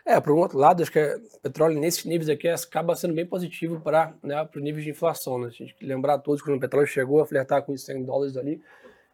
É, 0.05 0.21
por 0.21 0.33
um 0.33 0.37
outro 0.37 0.59
lado, 0.59 0.83
acho 0.83 0.91
que 0.91 0.99
o 0.99 1.39
petróleo 1.41 1.79
nesses 1.79 2.05
níveis 2.05 2.29
aqui 2.29 2.47
acaba 2.47 2.95
sendo 2.95 3.15
bem 3.15 3.25
positivo 3.25 3.79
para 3.81 4.13
né, 4.21 4.47
os 4.55 4.61
níveis 4.61 4.83
de 4.83 4.91
inflação. 4.91 5.39
Né? 5.39 5.47
A 5.47 5.49
gente 5.49 5.75
lembrar 5.83 6.19
todos 6.19 6.41
que 6.41 6.47
quando 6.47 6.57
o 6.57 6.61
petróleo 6.61 6.85
chegou 6.85 7.19
a 7.21 7.25
flertar 7.25 7.63
com 7.63 7.73
os 7.73 7.83
100 7.83 8.05
dólares 8.05 8.37
ali, 8.37 8.61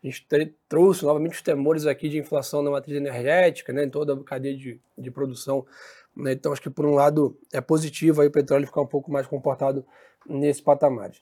a 0.04 0.08
gente 0.08 0.28
trouxe 0.68 1.06
novamente 1.06 1.36
os 1.36 1.42
temores 1.42 1.86
aqui 1.86 2.10
de 2.10 2.18
inflação 2.18 2.62
na 2.62 2.70
matriz 2.70 2.98
energética, 2.98 3.72
né, 3.72 3.86
em 3.86 3.90
toda 3.90 4.14
a 4.14 4.24
cadeia 4.24 4.58
de, 4.58 4.82
de 4.98 5.12
produção. 5.12 5.66
Né? 6.14 6.34
Então, 6.34 6.52
acho 6.52 6.62
que 6.62 6.70
por 6.70 6.86
um 6.86 6.94
lado 6.94 7.38
é 7.54 7.62
positivo 7.62 8.20
aí 8.20 8.28
o 8.28 8.32
petróleo 8.32 8.68
ficar 8.68 8.82
um 8.82 8.88
pouco 8.88 9.10
mais 9.10 9.26
comportado 9.26 9.86
nesses 10.28 10.62
patamares. 10.62 11.22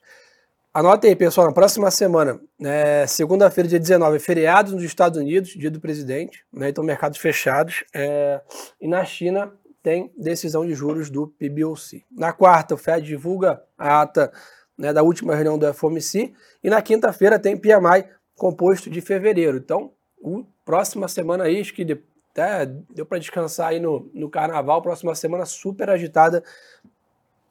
Anota 0.79 1.07
aí, 1.07 1.13
pessoal, 1.13 1.48
na 1.48 1.53
próxima 1.53 1.91
semana, 1.91 2.39
né, 2.57 3.05
segunda-feira, 3.05 3.67
dia 3.67 3.79
19, 3.81 4.15
é 4.15 4.19
feriado 4.19 4.71
nos 4.71 4.81
Estados 4.81 5.19
Unidos, 5.19 5.50
dia 5.50 5.69
do 5.69 5.81
presidente, 5.81 6.45
né, 6.53 6.69
então 6.69 6.81
mercados 6.86 7.17
fechados. 7.17 7.83
É, 7.93 8.39
e 8.79 8.88
na 8.88 9.03
China 9.03 9.51
tem 9.83 10.09
decisão 10.17 10.65
de 10.65 10.74
juros 10.74 11.09
do 11.09 11.27
PBOC. 11.27 12.05
Na 12.09 12.31
quarta, 12.31 12.75
o 12.75 12.77
Fed 12.77 13.05
divulga 13.05 13.62
a 13.77 14.03
ata 14.03 14.31
né, 14.77 14.93
da 14.93 15.03
última 15.03 15.36
reunião 15.36 15.57
do 15.57 15.74
FOMC. 15.74 16.33
E 16.63 16.69
na 16.69 16.81
quinta-feira 16.81 17.38
tem 17.38 17.57
PMI 17.57 18.05
composto 18.38 18.89
de 18.89 19.01
fevereiro. 19.01 19.57
Então, 19.57 19.91
o, 20.17 20.45
próxima 20.63 21.09
semana 21.09 21.43
aí, 21.43 21.59
acho 21.59 21.74
que 21.74 22.01
até 22.31 22.65
deu 22.95 23.05
para 23.05 23.19
descansar 23.19 23.71
aí 23.71 23.81
no, 23.81 24.09
no 24.13 24.29
carnaval, 24.29 24.81
próxima 24.81 25.13
semana 25.13 25.45
super 25.45 25.89
agitada 25.89 26.41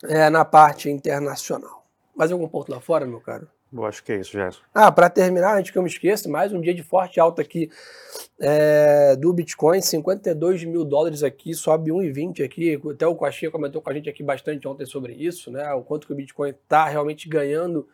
é, 0.04 0.30
na 0.30 0.46
parte 0.46 0.88
internacional. 0.88 1.78
Mais 2.18 2.32
algum 2.32 2.48
ponto 2.48 2.72
lá 2.72 2.80
fora, 2.80 3.06
meu 3.06 3.20
caro? 3.20 3.46
Eu 3.72 3.84
acho 3.84 4.02
que 4.02 4.10
é 4.10 4.16
isso, 4.16 4.32
Gerson. 4.32 4.60
Ah, 4.74 4.90
para 4.90 5.08
terminar, 5.08 5.56
antes 5.56 5.70
que 5.70 5.78
eu 5.78 5.82
me 5.82 5.88
esqueça, 5.88 6.28
mais 6.28 6.52
um 6.52 6.60
dia 6.60 6.74
de 6.74 6.82
forte 6.82 7.20
alta 7.20 7.42
aqui 7.42 7.70
é, 8.40 9.14
do 9.14 9.32
Bitcoin, 9.32 9.80
52 9.80 10.64
mil 10.64 10.84
dólares 10.84 11.22
aqui, 11.22 11.54
sobe 11.54 11.92
1,20 11.92 12.44
aqui. 12.44 12.80
Até 12.90 13.06
o 13.06 13.14
Coxinha 13.14 13.52
comentou 13.52 13.80
com 13.80 13.88
a 13.88 13.92
gente 13.92 14.10
aqui 14.10 14.24
bastante 14.24 14.66
ontem 14.66 14.84
sobre 14.84 15.12
isso, 15.12 15.48
né? 15.52 15.72
O 15.74 15.82
quanto 15.82 16.08
que 16.08 16.12
o 16.12 16.16
Bitcoin 16.16 16.50
está 16.50 16.86
realmente 16.86 17.28
ganhando 17.28 17.86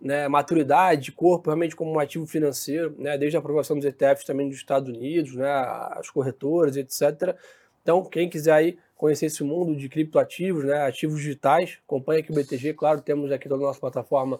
né, 0.00 0.26
maturidade, 0.26 1.12
corpo, 1.12 1.50
realmente 1.50 1.76
como 1.76 1.92
um 1.92 2.00
ativo 2.00 2.26
financeiro, 2.26 2.96
né? 2.98 3.16
Desde 3.16 3.36
a 3.36 3.38
aprovação 3.38 3.76
dos 3.76 3.86
ETFs 3.86 4.24
também 4.24 4.48
dos 4.48 4.56
Estados 4.56 4.88
Unidos, 4.88 5.36
né? 5.36 5.48
As 5.92 6.10
corretoras, 6.10 6.76
etc. 6.76 7.36
Então, 7.82 8.04
quem 8.04 8.28
quiser 8.28 8.52
aí 8.52 8.78
conhecer 9.00 9.26
esse 9.26 9.42
mundo 9.42 9.74
de 9.74 9.88
criptoativos, 9.88 10.62
né? 10.62 10.82
Ativos 10.82 11.20
digitais, 11.20 11.78
acompanha 11.86 12.20
aqui 12.20 12.30
o 12.30 12.34
BTG. 12.34 12.74
Claro, 12.74 13.00
temos 13.00 13.32
aqui 13.32 13.48
toda 13.48 13.64
a 13.64 13.66
nossa 13.68 13.80
plataforma 13.80 14.38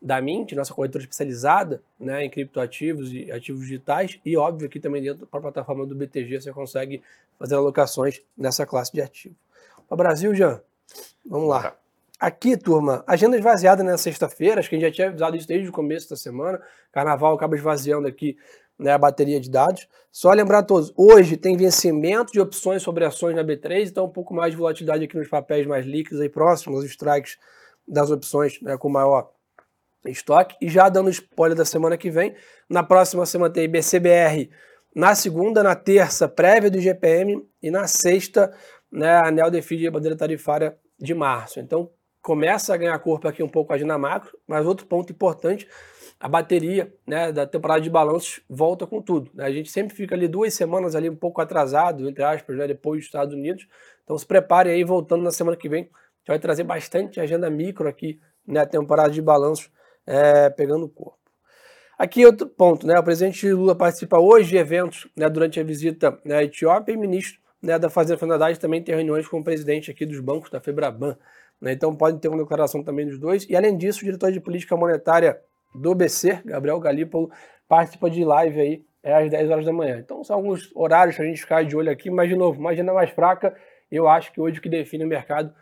da 0.00 0.20
Mint, 0.20 0.52
nossa 0.52 0.74
corretora 0.74 1.04
especializada 1.04 1.80
né, 1.98 2.24
em 2.24 2.30
criptoativos 2.30 3.12
e 3.12 3.30
ativos 3.30 3.62
digitais, 3.62 4.18
e 4.24 4.36
óbvio 4.36 4.66
aqui 4.66 4.80
também 4.80 5.02
dentro 5.02 5.26
da 5.26 5.40
plataforma 5.40 5.86
do 5.86 5.94
BTG 5.94 6.40
você 6.40 6.52
consegue 6.52 7.00
fazer 7.38 7.54
alocações 7.54 8.20
nessa 8.36 8.66
classe 8.66 8.92
de 8.92 9.00
ativo. 9.00 9.36
Para 9.88 9.96
Brasil, 9.96 10.34
Jean, 10.34 10.60
vamos 11.24 11.48
lá. 11.48 11.76
Aqui, 12.18 12.56
turma, 12.56 13.04
agenda 13.06 13.36
esvaziada 13.36 13.82
na 13.84 13.96
sexta-feira, 13.98 14.60
acho 14.60 14.68
que 14.68 14.76
a 14.76 14.78
gente 14.78 14.88
já 14.88 14.94
tinha 14.94 15.08
avisado 15.08 15.36
isso 15.36 15.46
desde 15.46 15.68
o 15.68 15.72
começo 15.72 16.10
da 16.10 16.16
semana. 16.16 16.60
Carnaval 16.92 17.34
acaba 17.34 17.56
esvaziando 17.56 18.06
aqui 18.06 18.36
né, 18.82 18.92
a 18.92 18.98
bateria 18.98 19.40
de 19.40 19.50
dados. 19.50 19.86
Só 20.10 20.30
lembrar 20.32 20.58
a 20.58 20.62
todos, 20.62 20.92
hoje 20.96 21.36
tem 21.36 21.56
vencimento 21.56 22.32
de 22.32 22.40
opções 22.40 22.82
sobre 22.82 23.04
ações 23.04 23.34
na 23.34 23.42
B3, 23.42 23.88
então 23.88 24.04
um 24.04 24.10
pouco 24.10 24.34
mais 24.34 24.50
de 24.50 24.56
volatilidade 24.56 25.04
aqui 25.04 25.16
nos 25.16 25.28
papéis 25.28 25.66
mais 25.66 25.86
líquidos 25.86 26.20
aí 26.20 26.28
próximos, 26.28 26.80
os 26.80 26.90
strikes 26.90 27.38
das 27.86 28.10
opções 28.10 28.60
né, 28.60 28.76
com 28.76 28.88
maior 28.88 29.30
estoque. 30.06 30.56
E 30.60 30.68
já 30.68 30.88
dando 30.88 31.08
spoiler 31.10 31.56
da 31.56 31.64
semana 31.64 31.96
que 31.96 32.10
vem, 32.10 32.34
na 32.68 32.82
próxima 32.82 33.24
semana 33.24 33.52
tem 33.52 33.68
BCBR 33.68 34.50
na 34.94 35.14
segunda, 35.14 35.62
na 35.62 35.74
terça, 35.74 36.28
prévia 36.28 36.70
do 36.70 36.78
GPM 36.78 37.42
e 37.62 37.70
na 37.70 37.86
sexta, 37.86 38.52
né, 38.90 39.20
anel 39.24 39.50
define 39.50 39.86
a 39.86 39.90
bandeira 39.90 40.16
tarifária 40.16 40.76
de 40.98 41.14
março. 41.14 41.58
Então 41.60 41.90
começa 42.20 42.74
a 42.74 42.76
ganhar 42.76 42.98
corpo 42.98 43.26
aqui 43.26 43.42
um 43.42 43.48
pouco 43.48 43.72
a 43.72 43.76
agenda 43.76 43.96
macro, 43.96 44.36
mas 44.46 44.66
outro 44.66 44.86
ponto 44.86 45.10
importante, 45.10 45.66
a 46.22 46.28
bateria 46.28 46.94
né, 47.04 47.32
da 47.32 47.44
temporada 47.44 47.80
de 47.80 47.90
balanços 47.90 48.40
volta 48.48 48.86
com 48.86 49.02
tudo. 49.02 49.28
Né? 49.34 49.44
A 49.44 49.50
gente 49.50 49.68
sempre 49.72 49.92
fica 49.92 50.14
ali 50.14 50.28
duas 50.28 50.54
semanas 50.54 50.94
ali 50.94 51.10
um 51.10 51.16
pouco 51.16 51.40
atrasado, 51.40 52.08
entre 52.08 52.22
aspas, 52.22 52.56
né, 52.56 52.68
depois 52.68 53.00
dos 53.00 53.06
Estados 53.06 53.34
Unidos. 53.34 53.66
Então 54.04 54.16
se 54.16 54.24
prepare 54.24 54.70
aí, 54.70 54.84
voltando 54.84 55.24
na 55.24 55.32
semana 55.32 55.56
que 55.56 55.68
vem, 55.68 55.82
gente 55.82 56.28
vai 56.28 56.38
trazer 56.38 56.62
bastante 56.62 57.18
agenda 57.18 57.50
micro 57.50 57.88
aqui, 57.88 58.20
né, 58.46 58.60
a 58.60 58.66
temporada 58.66 59.10
de 59.10 59.20
balanços 59.20 59.68
é, 60.06 60.48
pegando 60.48 60.84
o 60.84 60.88
corpo. 60.88 61.18
Aqui 61.98 62.24
outro 62.24 62.46
ponto, 62.46 62.86
né? 62.86 62.98
O 62.98 63.02
presidente 63.02 63.52
Lula 63.52 63.74
participa 63.74 64.18
hoje 64.18 64.50
de 64.50 64.56
eventos 64.56 65.08
né, 65.16 65.28
durante 65.28 65.58
a 65.58 65.64
visita 65.64 66.16
né, 66.24 66.36
à 66.36 66.44
Etiópia 66.44 66.92
e 66.92 66.96
o 66.96 67.00
ministro 67.00 67.40
né, 67.60 67.78
da 67.78 67.90
Fazenda 67.90 68.18
Finalidade 68.18 68.60
também 68.60 68.82
tem 68.82 68.94
reuniões 68.94 69.26
com 69.28 69.40
o 69.40 69.44
presidente 69.44 69.90
aqui 69.90 70.06
dos 70.06 70.20
bancos 70.20 70.50
da 70.50 70.60
Febraban. 70.60 71.16
Né, 71.60 71.72
então 71.72 71.94
pode 71.94 72.18
ter 72.20 72.28
uma 72.28 72.38
declaração 72.38 72.82
também 72.82 73.06
dos 73.06 73.18
dois. 73.18 73.44
E 73.48 73.56
além 73.56 73.76
disso, 73.76 74.00
o 74.00 74.04
diretor 74.04 74.32
de 74.32 74.40
política 74.40 74.76
monetária 74.76 75.40
do 75.74 75.94
BC, 75.94 76.42
Gabriel 76.44 76.78
Galípolo, 76.78 77.30
participa 77.68 78.10
de 78.10 78.24
live 78.24 78.60
aí 78.60 78.84
é, 79.02 79.14
às 79.14 79.30
10 79.30 79.50
horas 79.50 79.64
da 79.64 79.72
manhã. 79.72 79.98
Então 79.98 80.22
são 80.22 80.36
alguns 80.36 80.70
horários 80.74 81.16
para 81.16 81.24
a 81.24 81.28
gente 81.28 81.40
ficar 81.40 81.64
de 81.64 81.76
olho 81.76 81.90
aqui, 81.90 82.10
mas 82.10 82.28
de 82.28 82.36
novo, 82.36 82.60
uma 82.60 82.70
agenda 82.70 82.92
mais 82.92 83.10
fraca. 83.10 83.56
Eu 83.90 84.08
acho 84.08 84.32
que 84.32 84.40
hoje 84.40 84.58
o 84.58 84.62
que 84.62 84.68
define 84.68 85.04
o 85.04 85.08
mercado 85.08 85.52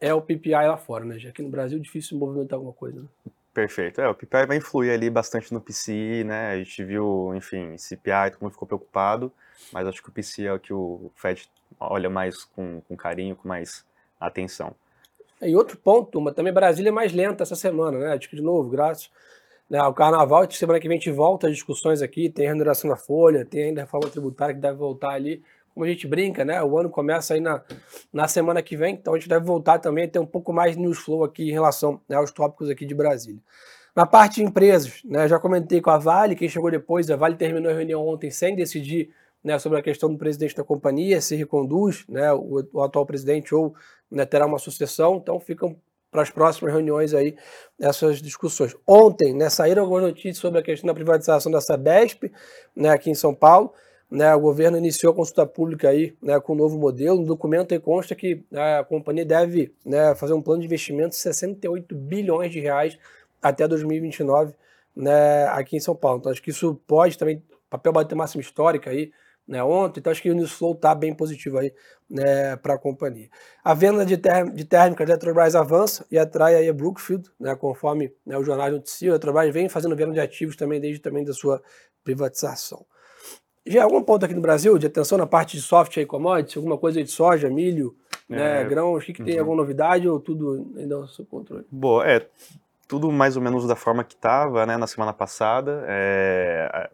é 0.00 0.12
o 0.12 0.20
PPI 0.20 0.52
lá 0.52 0.76
fora, 0.76 1.04
né? 1.04 1.18
Já 1.18 1.30
aqui 1.30 1.42
no 1.42 1.48
Brasil 1.48 1.78
é 1.78 1.80
difícil 1.80 2.18
movimentar 2.18 2.56
alguma 2.56 2.72
coisa. 2.72 3.00
Né? 3.00 3.06
Perfeito. 3.52 4.00
É, 4.00 4.08
o 4.08 4.14
PPI 4.14 4.46
vai 4.46 4.56
influir 4.56 4.90
ali 4.90 5.08
bastante 5.08 5.52
no 5.52 5.60
PCI, 5.60 6.24
né? 6.24 6.52
A 6.52 6.58
gente 6.58 6.82
viu, 6.84 7.32
enfim, 7.34 7.76
CPI, 7.78 8.32
todo 8.32 8.42
mundo 8.42 8.52
ficou 8.52 8.66
preocupado, 8.66 9.32
mas 9.72 9.86
acho 9.86 10.02
que 10.02 10.08
o 10.08 10.12
PCI 10.12 10.46
é 10.46 10.52
o 10.52 10.58
que 10.58 10.72
o 10.72 11.10
Fed 11.14 11.48
olha 11.78 12.10
mais 12.10 12.44
com, 12.44 12.80
com 12.82 12.96
carinho, 12.96 13.36
com 13.36 13.46
mais 13.48 13.84
atenção. 14.20 14.74
E 15.40 15.54
outro 15.54 15.76
ponto, 15.76 16.20
mas 16.20 16.34
também 16.34 16.52
Brasília 16.52 16.88
é 16.88 16.92
mais 16.92 17.12
lenta 17.12 17.42
essa 17.42 17.56
semana, 17.56 17.98
né? 17.98 18.12
Acho 18.14 18.28
que, 18.28 18.36
de 18.36 18.42
novo, 18.42 18.68
graças 18.68 19.10
né, 19.68 19.78
ao 19.78 19.94
Carnaval, 19.94 20.50
semana 20.50 20.78
que 20.78 20.88
vem 20.88 20.98
a 20.98 21.00
gente 21.00 21.10
volta 21.10 21.46
às 21.46 21.54
discussões 21.54 22.02
aqui, 22.02 22.28
tem 22.28 22.46
a 22.46 22.48
remuneração 22.50 22.90
da 22.90 22.96
folha, 22.96 23.44
tem 23.44 23.64
ainda 23.64 23.80
a 23.80 23.84
reforma 23.84 24.10
tributária 24.10 24.54
que 24.54 24.60
deve 24.60 24.76
voltar 24.76 25.10
ali 25.10 25.42
como 25.74 25.84
a 25.84 25.88
gente 25.88 26.06
brinca, 26.06 26.44
né? 26.44 26.62
O 26.62 26.78
ano 26.78 26.88
começa 26.88 27.34
aí 27.34 27.40
na, 27.40 27.60
na 28.12 28.28
semana 28.28 28.62
que 28.62 28.76
vem, 28.76 28.94
então 28.94 29.12
a 29.12 29.18
gente 29.18 29.28
deve 29.28 29.44
voltar 29.44 29.80
também 29.80 30.04
a 30.04 30.08
ter 30.08 30.20
um 30.20 30.26
pouco 30.26 30.52
mais 30.52 30.76
news 30.76 30.98
flow 30.98 31.24
aqui 31.24 31.48
em 31.48 31.52
relação 31.52 32.00
né, 32.08 32.14
aos 32.14 32.30
tópicos 32.30 32.70
aqui 32.70 32.86
de 32.86 32.94
Brasília. 32.94 33.42
Na 33.94 34.06
parte 34.06 34.36
de 34.36 34.44
empresas, 34.44 35.00
né, 35.04 35.26
já 35.28 35.38
comentei 35.38 35.80
com 35.80 35.90
a 35.90 35.98
Vale, 35.98 36.36
quem 36.36 36.48
chegou 36.48 36.70
depois, 36.70 37.10
a 37.10 37.16
Vale 37.16 37.34
terminou 37.34 37.70
a 37.70 37.74
reunião 37.74 38.06
ontem 38.06 38.30
sem 38.30 38.54
decidir 38.54 39.10
né, 39.42 39.58
sobre 39.58 39.78
a 39.78 39.82
questão 39.82 40.10
do 40.10 40.16
presidente 40.16 40.54
da 40.54 40.64
companhia, 40.64 41.20
se 41.20 41.34
reconduz 41.34 42.04
né, 42.08 42.32
o, 42.32 42.64
o 42.72 42.80
atual 42.80 43.04
presidente 43.04 43.54
ou 43.54 43.74
né, 44.10 44.24
terá 44.24 44.46
uma 44.46 44.58
sucessão, 44.58 45.16
então 45.16 45.40
ficam 45.40 45.76
para 46.14 46.22
as 46.22 46.30
próximas 46.30 46.72
reuniões 46.72 47.12
aí 47.12 47.34
essas 47.76 48.22
discussões. 48.22 48.76
Ontem 48.86 49.34
né, 49.34 49.50
saíram 49.50 49.82
algumas 49.82 50.04
notícias 50.04 50.36
sobre 50.36 50.60
a 50.60 50.62
questão 50.62 50.86
da 50.86 50.94
privatização 50.94 51.50
da 51.50 51.60
Sabesp 51.60 52.30
né, 52.74 52.90
aqui 52.90 53.10
em 53.10 53.16
São 53.16 53.34
Paulo. 53.34 53.72
Né, 54.08 54.32
o 54.32 54.38
governo 54.38 54.78
iniciou 54.78 55.12
a 55.12 55.16
consulta 55.16 55.44
pública 55.44 55.88
aí, 55.88 56.14
né, 56.22 56.38
com 56.38 56.52
o 56.52 56.54
um 56.54 56.58
novo 56.58 56.78
modelo. 56.78 57.18
No 57.18 57.26
documento 57.26 57.74
aí 57.74 57.80
consta 57.80 58.14
que 58.14 58.44
a 58.54 58.84
companhia 58.84 59.24
deve 59.24 59.74
né, 59.84 60.14
fazer 60.14 60.34
um 60.34 60.40
plano 60.40 60.60
de 60.60 60.66
investimento 60.66 61.08
de 61.08 61.16
68 61.16 61.96
bilhões 61.96 62.52
de 62.52 62.60
reais 62.60 62.96
até 63.42 63.66
2029 63.66 64.54
né, 64.94 65.46
aqui 65.48 65.76
em 65.76 65.80
São 65.80 65.96
Paulo. 65.96 66.20
Então 66.20 66.30
acho 66.30 66.40
que 66.40 66.50
isso 66.50 66.80
pode 66.86 67.18
também, 67.18 67.42
papel 67.68 67.92
bater 67.92 68.14
máxima 68.14 68.40
histórica 68.40 68.88
aí, 68.88 69.10
né, 69.46 69.62
ontem, 69.62 70.00
então 70.00 70.10
acho 70.10 70.22
que 70.22 70.30
o 70.30 70.34
Newsflow 70.34 70.72
está 70.72 70.94
bem 70.94 71.14
positivo 71.14 71.58
aí 71.58 71.72
né, 72.08 72.56
para 72.56 72.74
a 72.74 72.78
companhia. 72.78 73.28
A 73.62 73.74
venda 73.74 74.04
de, 74.04 74.16
ter, 74.16 74.50
de 74.50 74.64
térmicas 74.64 75.06
da 75.06 75.12
Eletrobras 75.12 75.54
avança 75.54 76.06
e 76.10 76.18
atrai 76.18 76.54
aí 76.54 76.68
a 76.68 76.72
Brookfield, 76.72 77.30
né, 77.38 77.54
conforme 77.54 78.12
né, 78.26 78.38
o 78.38 78.44
jornal 78.44 78.70
noticiou, 78.70 79.12
a 79.12 79.16
Eletrobras 79.16 79.52
vem 79.52 79.68
fazendo 79.68 79.94
venda 79.94 80.12
de 80.12 80.20
ativos 80.20 80.56
também 80.56 80.80
desde 80.80 81.00
também 81.00 81.24
da 81.24 81.32
sua 81.32 81.62
privatização. 82.02 82.84
Já 83.66 83.84
algum 83.84 84.02
ponto 84.02 84.24
aqui 84.24 84.34
no 84.34 84.42
Brasil 84.42 84.76
de 84.76 84.86
atenção 84.86 85.16
na 85.16 85.26
parte 85.26 85.56
de 85.56 85.62
software 85.62 86.02
e 86.02 86.06
commodities? 86.06 86.56
Alguma 86.56 86.76
coisa 86.76 87.02
de 87.02 87.10
soja, 87.10 87.48
milho, 87.48 87.96
né, 88.28 88.60
é, 88.60 88.64
grãos? 88.64 89.02
O 89.02 89.06
que, 89.06 89.14
que 89.14 89.20
uhum. 89.22 89.26
tem 89.26 89.38
alguma 89.38 89.56
novidade 89.56 90.06
ou 90.06 90.20
tudo 90.20 90.70
ainda 90.76 90.96
ao 90.96 91.08
seu 91.08 91.24
controle? 91.24 91.64
Boa, 91.70 92.06
é 92.06 92.26
tudo 92.86 93.10
mais 93.10 93.36
ou 93.36 93.42
menos 93.42 93.66
da 93.66 93.74
forma 93.74 94.04
que 94.04 94.14
estava 94.14 94.66
né, 94.66 94.76
na 94.76 94.86
semana 94.86 95.14
passada. 95.14 95.84
É, 95.88 96.90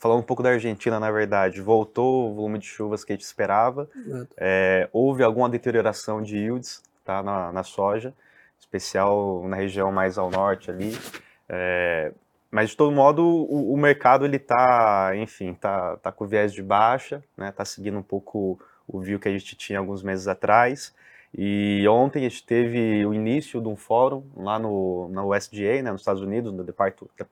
falando 0.00 0.20
um 0.20 0.24
pouco 0.24 0.42
da 0.42 0.48
Argentina, 0.48 0.98
na 0.98 1.10
verdade, 1.10 1.60
voltou 1.60 2.30
o 2.30 2.34
volume 2.34 2.58
de 2.58 2.64
chuvas 2.64 3.04
que 3.04 3.12
a 3.12 3.14
gente 3.14 3.24
esperava. 3.24 3.88
É, 4.34 4.88
houve 4.92 5.22
alguma 5.22 5.48
deterioração 5.48 6.22
de 6.22 6.38
yields 6.38 6.82
tá, 7.04 7.22
na, 7.22 7.52
na 7.52 7.62
soja, 7.62 8.14
especial 8.58 9.46
na 9.46 9.56
região 9.56 9.92
mais 9.92 10.16
ao 10.16 10.30
norte 10.30 10.70
ali. 10.70 10.98
É, 11.46 12.12
mas 12.50 12.70
de 12.70 12.78
todo 12.78 12.90
modo 12.90 13.22
o, 13.22 13.74
o 13.74 13.76
mercado 13.76 14.24
ele 14.24 14.36
está, 14.36 15.12
enfim, 15.16 15.52
tá, 15.52 15.98
tá 15.98 16.10
com 16.10 16.26
viés 16.26 16.54
de 16.54 16.62
baixa, 16.62 17.22
né? 17.36 17.52
Tá 17.52 17.66
seguindo 17.66 17.98
um 17.98 18.02
pouco 18.02 18.58
o 18.88 19.00
view 19.00 19.20
que 19.20 19.28
a 19.28 19.32
gente 19.32 19.54
tinha 19.54 19.78
alguns 19.78 20.02
meses 20.02 20.26
atrás. 20.26 20.94
E 21.36 21.86
ontem 21.86 22.20
a 22.20 22.28
gente 22.28 22.42
teve 22.42 23.04
o 23.04 23.12
início 23.12 23.60
de 23.60 23.68
um 23.68 23.76
fórum 23.76 24.24
lá 24.34 24.58
no, 24.58 25.10
na 25.10 25.22
USDA, 25.22 25.82
né, 25.82 25.92
nos 25.92 26.00
Estados 26.00 26.22
Unidos, 26.22 26.52
no 26.52 26.64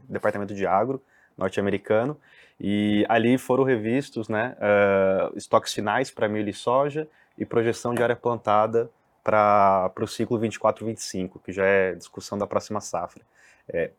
Departamento 0.08 0.54
de 0.54 0.66
Agro 0.66 1.02
norte-americano, 1.38 2.16
e 2.60 3.06
ali 3.08 3.38
foram 3.38 3.62
revistos 3.62 4.28
né, 4.28 4.56
uh, 4.58 5.36
estoques 5.36 5.72
finais 5.72 6.10
para 6.10 6.28
milho 6.28 6.48
e 6.48 6.54
soja 6.54 7.08
e 7.36 7.44
projeção 7.44 7.94
de 7.94 8.02
área 8.02 8.16
plantada 8.16 8.90
para 9.22 9.92
o 10.00 10.06
ciclo 10.06 10.38
24-25, 10.40 11.40
que 11.44 11.52
já 11.52 11.64
é 11.64 11.94
discussão 11.94 12.38
da 12.38 12.46
próxima 12.46 12.80
safra. 12.80 13.22
É, 13.68 13.90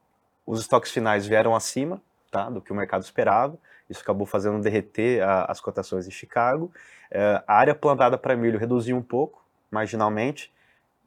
os 0.46 0.60
estoques 0.60 0.92
finais 0.92 1.26
vieram 1.28 1.56
acima 1.56 2.02
tá, 2.32 2.50
do 2.50 2.60
que 2.60 2.72
o 2.72 2.76
mercado 2.76 3.04
esperava, 3.04 3.58
isso 3.90 4.02
acabou 4.02 4.26
fazendo 4.26 4.62
derreter 4.62 5.22
a, 5.22 5.46
as 5.46 5.62
cotações 5.62 6.08
em 6.08 6.12
Chicago. 6.12 6.72
É, 7.10 7.44
a 7.48 7.54
área 7.54 7.76
plantada 7.76 8.18
para 8.18 8.36
milho 8.36 8.60
reduziu 8.60 8.98
um 8.98 9.02
pouco, 9.02 9.44
marginalmente, 9.72 10.52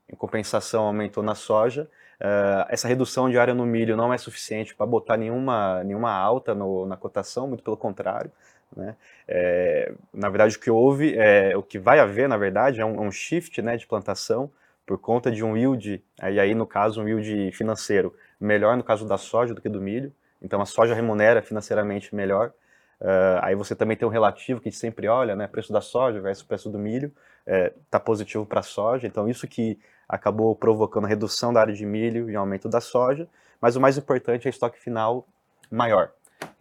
em 0.09 0.17
compensação 0.17 0.85
aumentou 0.85 1.23
na 1.23 1.35
soja. 1.35 1.91
Uh, 2.23 2.65
essa 2.69 2.87
redução 2.87 3.29
de 3.29 3.37
área 3.37 3.53
no 3.53 3.67
milho 3.67 3.97
não 3.97 4.13
é 4.13 4.17
suficiente 4.17 4.77
para 4.77 4.87
botar 4.87 5.17
nenhuma, 5.17 5.83
nenhuma 5.83 6.13
alta 6.13 6.55
no, 6.55 6.87
na 6.87 6.97
cotação, 6.97 7.49
muito 7.49 7.65
pelo 7.65 7.77
contrário. 7.77 8.31
Né? 8.77 8.95
É, 9.27 9.93
na 10.15 10.29
verdade, 10.29 10.57
o 10.57 10.61
que 10.61 10.71
houve, 10.71 11.19
é, 11.19 11.57
o 11.57 11.65
que 11.65 11.81
vai 11.81 11.99
haver, 11.99 12.29
na 12.29 12.37
verdade, 12.37 12.81
é 12.81 12.85
um, 12.85 13.03
um 13.03 13.11
shift 13.11 13.61
né, 13.61 13.77
de 13.77 13.89
plantação 13.89 14.49
por 14.87 14.99
conta 14.99 15.33
de 15.33 15.43
um 15.45 15.57
yield, 15.57 16.01
e 16.23 16.41
aí 16.41 16.55
no 16.55 16.67
caso 16.67 17.03
um 17.03 17.09
yield 17.09 17.51
financeiro 17.53 18.15
melhor 18.41 18.77
no 18.77 18.85
caso 18.85 19.07
da 19.07 19.19
soja 19.19 19.53
do 19.53 19.61
que 19.61 19.69
do 19.69 19.81
milho, 19.81 20.13
então 20.41 20.61
a 20.61 20.67
soja 20.67 20.95
remunera 20.95 21.43
financeiramente 21.43 22.15
melhor. 22.15 22.53
Uh, 23.01 23.39
aí 23.41 23.55
você 23.57 23.75
também 23.75 23.97
tem 23.97 24.07
um 24.07 24.11
relativo 24.11 24.61
que 24.61 24.69
a 24.69 24.71
gente 24.71 24.81
sempre 24.81 25.09
olha, 25.09 25.35
né, 25.35 25.49
preço 25.49 25.73
da 25.73 25.81
soja 25.81 26.21
versus 26.21 26.45
preço 26.45 26.71
do 26.71 26.79
milho, 26.79 27.13
está 27.45 27.99
é, 27.99 28.01
positivo 28.01 28.47
para 28.47 28.61
a 28.61 28.63
soja, 28.63 29.07
então 29.09 29.29
isso 29.29 29.47
que 29.49 29.79
acabou 30.13 30.55
provocando 30.55 31.07
a 31.07 31.09
redução 31.09 31.55
da 31.55 31.61
área 31.63 31.73
de 31.73 31.87
milho 31.87 32.29
e 32.29 32.37
aumento 32.37 32.69
da 32.69 32.83
soja, 32.83 33.27
mas 33.59 33.77
o 33.77 33.81
mais 33.81 33.97
importante 33.97 34.47
é 34.47 34.51
estoque 34.51 34.79
final 34.79 35.27
maior. 35.71 36.13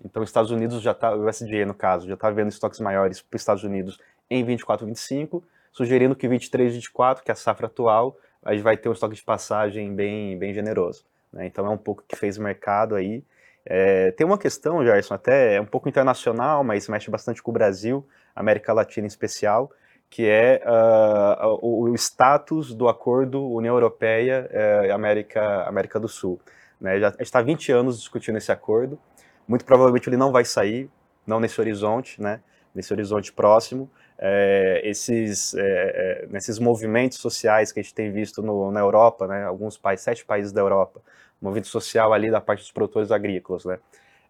Então, 0.06 0.24
os 0.24 0.30
Estados 0.30 0.52
Unidos 0.52 0.82
já 0.82 0.92
está, 0.92 1.14
o 1.14 1.28
USDA 1.28 1.66
no 1.66 1.74
caso, 1.74 2.08
já 2.08 2.14
está 2.14 2.30
vendo 2.32 2.48
estoques 2.48 2.80
maiores 2.80 3.22
para 3.22 3.36
os 3.36 3.42
Estados 3.42 3.64
Unidos 3.66 4.00
em 4.30 4.42
24, 4.46 4.86
25, 4.86 5.44
sugerindo 5.74 6.16
que 6.16 6.30
23, 6.30 6.76
24, 6.76 7.26
que 7.26 7.30
é 7.30 7.34
a 7.34 7.36
safra 7.36 7.68
atual, 7.68 8.16
a 8.42 8.54
gente 8.54 8.64
vai 8.64 8.78
ter 8.78 8.88
um 8.88 8.94
estoque 8.94 9.16
de 9.16 9.24
passagem 9.24 9.94
bem, 9.94 10.38
bem 10.38 10.54
generoso. 10.54 11.04
Né? 11.34 11.46
Então, 11.46 11.66
é 11.66 11.70
um 11.70 11.78
pouco 11.78 12.06
que 12.08 12.16
fez 12.16 12.38
o 12.38 12.42
mercado 12.42 12.96
aí. 12.96 13.22
É, 13.66 14.12
tem 14.12 14.26
uma 14.26 14.38
questão, 14.38 14.82
Gerson, 14.86 15.14
até 15.14 15.56
é 15.56 15.62
um 15.62 15.66
pouco 15.66 15.90
internacional, 15.90 16.64
mas 16.64 16.88
mexe 16.88 17.12
bastante 17.12 17.44
com 17.44 17.52
o 17.52 17.54
Brasil, 17.54 18.08
América 18.34 18.72
Latina 18.72 19.06
em 19.06 19.10
especial, 19.10 19.70
que 20.12 20.28
é 20.28 20.62
uh, 20.66 21.58
o, 21.66 21.96
status 21.96 22.74
do 22.74 22.90
acordo 22.90 23.50
União 23.50 23.74
Europeia 23.74 24.48
uh, 24.52 24.94
América, 24.94 25.64
América 25.64 25.98
do 26.02 26.10
Sul. 26.10 26.38
Né? 26.82 27.00
Já 27.00 27.16
está 27.18 27.40
há 27.40 27.42
20 27.42 27.72
anos 27.72 27.98
discutindo 27.98 28.38
esse 28.38 28.52
acordo, 28.52 29.00
muito 29.48 29.64
provavelmente 29.64 30.10
ele 30.10 30.18
não 30.18 30.30
vai 30.30 30.44
sair, 30.44 30.90
não 31.26 31.40
nesse 31.40 31.62
horizonte, 31.62 32.22
né? 32.22 32.42
nesse 32.76 32.92
horizonte 32.92 33.32
próximo. 33.32 33.90
É, 34.24 34.82
esses, 34.84 35.56
é, 35.58 36.28
nesses 36.30 36.60
movimentos 36.60 37.18
sociais 37.18 37.72
que 37.72 37.80
a 37.80 37.84
gente 37.84 37.96
tem 37.96 38.12
visto 38.12 38.44
no, 38.44 38.70
na 38.70 38.82
Europa, 38.82 39.26
né? 39.28 39.46
alguns 39.46 39.78
países, 39.78 40.04
sete 40.04 40.26
países 40.26 40.52
da 40.52 40.60
Europa, 40.60 41.02
movimento 41.42 41.70
social 41.70 42.12
ali 42.12 42.30
da 42.30 42.42
parte 42.42 42.60
dos 42.60 42.72
produtores 42.72 43.12
agrícolas, 43.12 43.64
né? 43.64 43.80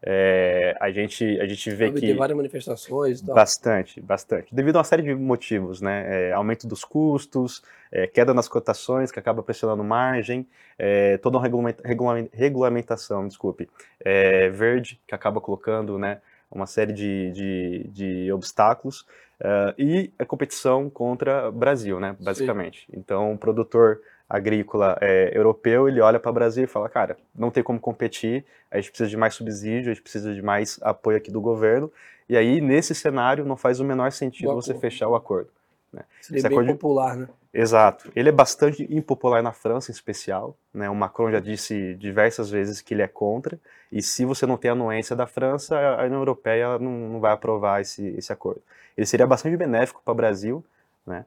É, 0.03 0.75
a, 0.79 0.89
gente, 0.91 1.39
a 1.39 1.46
gente 1.46 1.70
vê 1.70 1.91
que. 1.91 2.00
Tem 2.00 2.15
várias 2.15 2.36
manifestações. 2.36 3.22
Tal. 3.22 3.36
Bastante, 3.36 4.01
bastante. 4.01 4.53
Devido 4.53 4.77
a 4.77 4.79
uma 4.79 4.84
série 4.84 5.03
de 5.03 5.13
motivos, 5.13 5.79
né? 5.79 6.29
É, 6.29 6.31
aumento 6.31 6.67
dos 6.67 6.84
custos, 6.84 7.62
é, 7.91 8.08
queda 8.08 8.34
nas 8.34 8.48
cotações, 8.48 9.12
que 9.12 9.20
acaba 9.20 9.43
pressionando 9.43 9.84
margem, 9.84 10.48
é, 10.77 11.17
toda 11.17 11.38
uma 11.38 12.27
regulamentação, 12.34 13.27
desculpe, 13.27 13.70
é, 14.00 14.50
verde, 14.50 15.00
que 15.05 15.13
acaba 15.13 15.39
colocando 15.39 16.00
né, 16.00 16.20
uma 16.51 16.65
série 16.65 16.93
de, 16.93 17.31
de, 17.31 17.89
de 17.91 18.31
obstáculos, 18.31 19.01
uh, 19.39 19.74
e 19.77 20.12
a 20.20 20.25
competição 20.25 20.89
contra 20.89 21.50
o 21.50 21.51
Brasil, 21.51 22.00
né? 22.00 22.15
Basicamente. 22.20 22.86
Sim. 22.86 22.98
Então, 22.98 23.34
o 23.34 23.38
produtor 23.38 24.01
agrícola 24.29 24.98
é, 25.01 25.29
europeu, 25.38 25.89
ele 25.89 26.00
olha 26.00 26.20
para 26.20 26.31
o 26.31 26.34
Brasil 26.34 26.63
e 26.63 26.67
fala, 26.67 26.88
cara, 26.88 27.17
não 27.36 27.51
tem 27.51 27.62
como 27.62 27.79
competir, 27.79 28.46
a 28.70 28.77
gente 28.77 28.89
precisa 28.89 29.10
de 29.10 29.17
mais 29.17 29.34
subsídio, 29.34 29.91
a 29.91 29.93
gente 29.93 30.01
precisa 30.01 30.34
de 30.34 30.41
mais 30.41 30.79
apoio 30.81 31.17
aqui 31.17 31.29
do 31.29 31.41
governo, 31.41 31.91
e 32.29 32.38
aí, 32.38 32.62
nesse 32.62 32.96
cenário, 32.96 33.43
não 33.43 33.58
faz 33.58 33.81
o 33.81 33.84
menor 33.84 34.12
sentido 34.13 34.53
você 34.53 34.74
fechar 34.74 35.10
o 35.10 35.15
acordo. 35.15 35.50
Né? 35.91 36.03
Seria 36.21 36.39
Esse 36.39 36.50
bem 36.50 36.65
popular, 36.67 37.15
né? 37.15 37.27
Exato. 37.53 38.10
Ele 38.15 38.29
é 38.29 38.31
bastante 38.31 38.88
impopular 38.89 39.43
na 39.43 39.51
França, 39.51 39.91
em 39.91 39.93
especial. 39.93 40.55
Né? 40.74 40.89
O 40.89 40.95
Macron 40.95 41.29
já 41.31 41.39
disse 41.39 41.95
diversas 41.95 42.50
vezes 42.50 42.81
que 42.81 42.93
ele 42.93 43.01
é 43.01 43.07
contra, 43.07 43.60
e 43.91 44.01
se 44.01 44.24
você 44.24 44.45
não 44.45 44.55
tem 44.55 44.71
anuência 44.71 45.15
da 45.15 45.27
França, 45.27 45.77
a 45.77 46.05
União 46.05 46.19
Europeia 46.19 46.79
não, 46.79 46.91
não 46.91 47.19
vai 47.19 47.33
aprovar 47.33 47.81
esse, 47.81 48.07
esse 48.17 48.31
acordo. 48.31 48.62
Ele 48.95 49.05
seria 49.05 49.27
bastante 49.27 49.57
benéfico 49.57 50.01
para 50.03 50.12
o 50.12 50.15
Brasil, 50.15 50.63
né? 51.05 51.25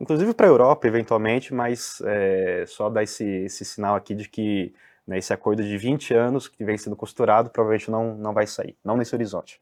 inclusive 0.00 0.32
para 0.32 0.46
a 0.46 0.50
Europa, 0.50 0.86
eventualmente, 0.86 1.52
mas 1.52 2.00
é, 2.04 2.64
só 2.66 2.88
dar 2.88 3.02
esse, 3.02 3.24
esse 3.24 3.64
sinal 3.64 3.96
aqui 3.96 4.14
de 4.14 4.28
que 4.28 4.72
né, 5.06 5.18
esse 5.18 5.32
acordo 5.32 5.62
de 5.62 5.76
20 5.76 6.14
anos 6.14 6.48
que 6.48 6.64
vem 6.64 6.78
sendo 6.78 6.96
costurado 6.96 7.50
provavelmente 7.50 7.90
não, 7.90 8.14
não 8.14 8.32
vai 8.32 8.46
sair, 8.46 8.76
não 8.84 8.96
nesse 8.96 9.14
horizonte. 9.14 9.60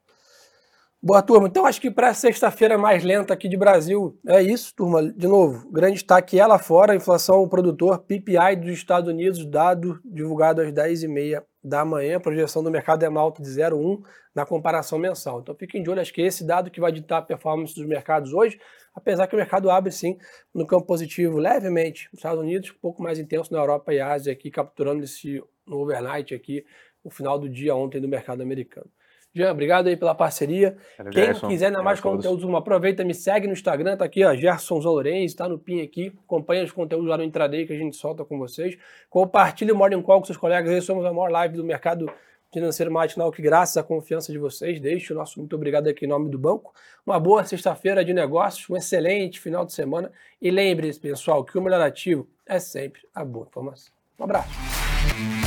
Boa, 1.05 1.21
turma. 1.21 1.49
Então, 1.49 1.67
acho 1.67 1.81
que 1.81 1.91
para 1.91 2.15
sexta-feira 2.15 2.79
mais 2.79 3.03
lenta 3.03 3.35
aqui 3.35 3.49
de 3.49 3.57
Brasil, 3.57 4.17
é 4.25 4.41
isso, 4.41 4.73
turma. 4.73 5.03
De 5.03 5.27
novo, 5.27 5.69
grande 5.69 5.95
destaque 5.95 6.39
é 6.39 6.47
lá 6.47 6.61
fora, 6.61 6.95
inflação 6.95 7.49
produtor 7.49 7.99
PPI 7.99 8.55
dos 8.61 8.71
Estados 8.71 9.11
Unidos, 9.11 9.45
dado 9.45 10.01
divulgado 10.05 10.61
às 10.61 10.71
10h30 10.71 11.43
da 11.65 11.85
manhã, 11.85 12.21
projeção 12.21 12.63
do 12.63 12.71
mercado 12.71 13.03
é 13.03 13.09
uma 13.09 13.21
alta 13.21 13.43
de 13.43 13.49
0,1 13.49 14.01
na 14.33 14.47
comparação 14.47 14.97
mensal. 14.97 15.41
Então, 15.41 15.57
fiquem 15.57 15.83
de 15.83 15.91
olho, 15.91 16.01
acho 16.01 16.15
que 16.15 16.23
é 16.23 16.27
esse 16.27 16.47
dado 16.47 16.71
que 16.71 16.81
vai 16.81 16.93
ditar 16.93 17.19
a 17.19 17.23
performance 17.23 17.75
dos 17.75 17.85
mercados 17.85 18.33
hoje, 18.33 18.61
apesar 18.95 19.27
que 19.27 19.35
o 19.35 19.39
mercado 19.39 19.73
abre 19.73 19.91
sim 19.91 20.17
no 20.55 20.65
campo 20.65 20.87
positivo 20.87 21.37
levemente 21.37 22.09
nos 22.13 22.21
Estados 22.21 22.41
Unidos, 22.41 22.71
um 22.71 22.81
pouco 22.81 23.03
mais 23.03 23.19
intenso 23.19 23.53
na 23.53 23.59
Europa 23.59 23.93
e 23.93 24.01
Ásia, 24.01 24.33
aqui 24.33 24.53
capturando 24.53 25.03
esse 25.03 25.43
overnight 25.67 26.33
aqui, 26.33 26.65
no 27.05 27.11
final 27.11 27.41
do 27.41 27.49
dia 27.49 27.75
ontem 27.75 28.01
do 28.01 28.07
mercado 28.07 28.41
americano. 28.41 28.89
Jean, 29.35 29.51
obrigado 29.51 29.87
aí 29.87 29.97
pela 29.97 30.15
parceria. 30.15 30.77
Quem 31.11 31.13
Gerson, 31.13 31.49
quiser 31.49 31.67
ainda 31.67 31.83
mais 31.83 32.01
conteúdos, 32.01 32.45
uma, 32.45 32.59
aproveita, 32.59 33.03
me 33.03 33.15
segue 33.15 33.47
no 33.47 33.55
Instagram, 33.55 33.97
tá 33.97 34.05
aqui, 34.05 34.25
ó, 34.25 34.35
Gerson 34.35 34.81
Zolorenz, 34.81 35.35
tá 35.35 35.49
no 35.49 35.59
PIN 35.59 35.81
aqui. 35.81 36.13
Acompanha 36.25 36.63
os 36.65 36.73
conteúdos 36.73 37.09
lá 37.09 37.17
no 37.17 37.25
intraday 37.25 37.67
que 37.67 37.73
a 37.73 37.79
gente 37.79 37.97
solta 37.97 38.25
com 38.25 38.39
vocês. 38.39 38.77
Compartilhe 39.09 39.73
o 39.73 39.77
Morning 39.77 40.03
Call 40.03 40.21
com 40.21 40.27
seus 40.27 40.37
colegas 40.37 40.71
aí, 40.71 40.83
somos 40.83 41.05
a 41.05 41.13
maior 41.13 41.31
live 41.31 41.57
do 41.57 41.65
mercado 41.65 42.13
financeiro 42.53 42.93
matinal 42.93 43.33
que 43.33 43.41
graças 43.41 43.79
à 43.79 43.83
confiança 43.83 44.31
de 44.31 44.39
vocês, 44.39 44.79
deixe 44.79 45.13
o 45.13 45.17
nosso 45.17 45.39
muito 45.39 45.57
obrigado 45.57 45.89
aqui 45.89 46.05
em 46.05 46.09
nome 46.09 46.29
do 46.29 46.39
banco. 46.39 46.75
Uma 47.05 47.19
boa 47.19 47.43
sexta-feira 47.45 48.05
de 48.05 48.13
negócios, 48.13 48.69
um 48.69 48.77
excelente 48.77 49.41
final 49.41 49.65
de 49.65 49.73
semana 49.73 50.13
e 50.41 50.51
lembre-se, 50.51 51.01
pessoal, 51.01 51.43
que 51.43 51.57
o 51.57 51.63
melhor 51.63 51.81
ativo 51.81 52.29
é 52.47 52.59
sempre 52.59 53.01
a 53.15 53.25
boa 53.25 53.47
informação. 53.47 53.93
Um 54.19 54.25
abraço. 54.25 55.42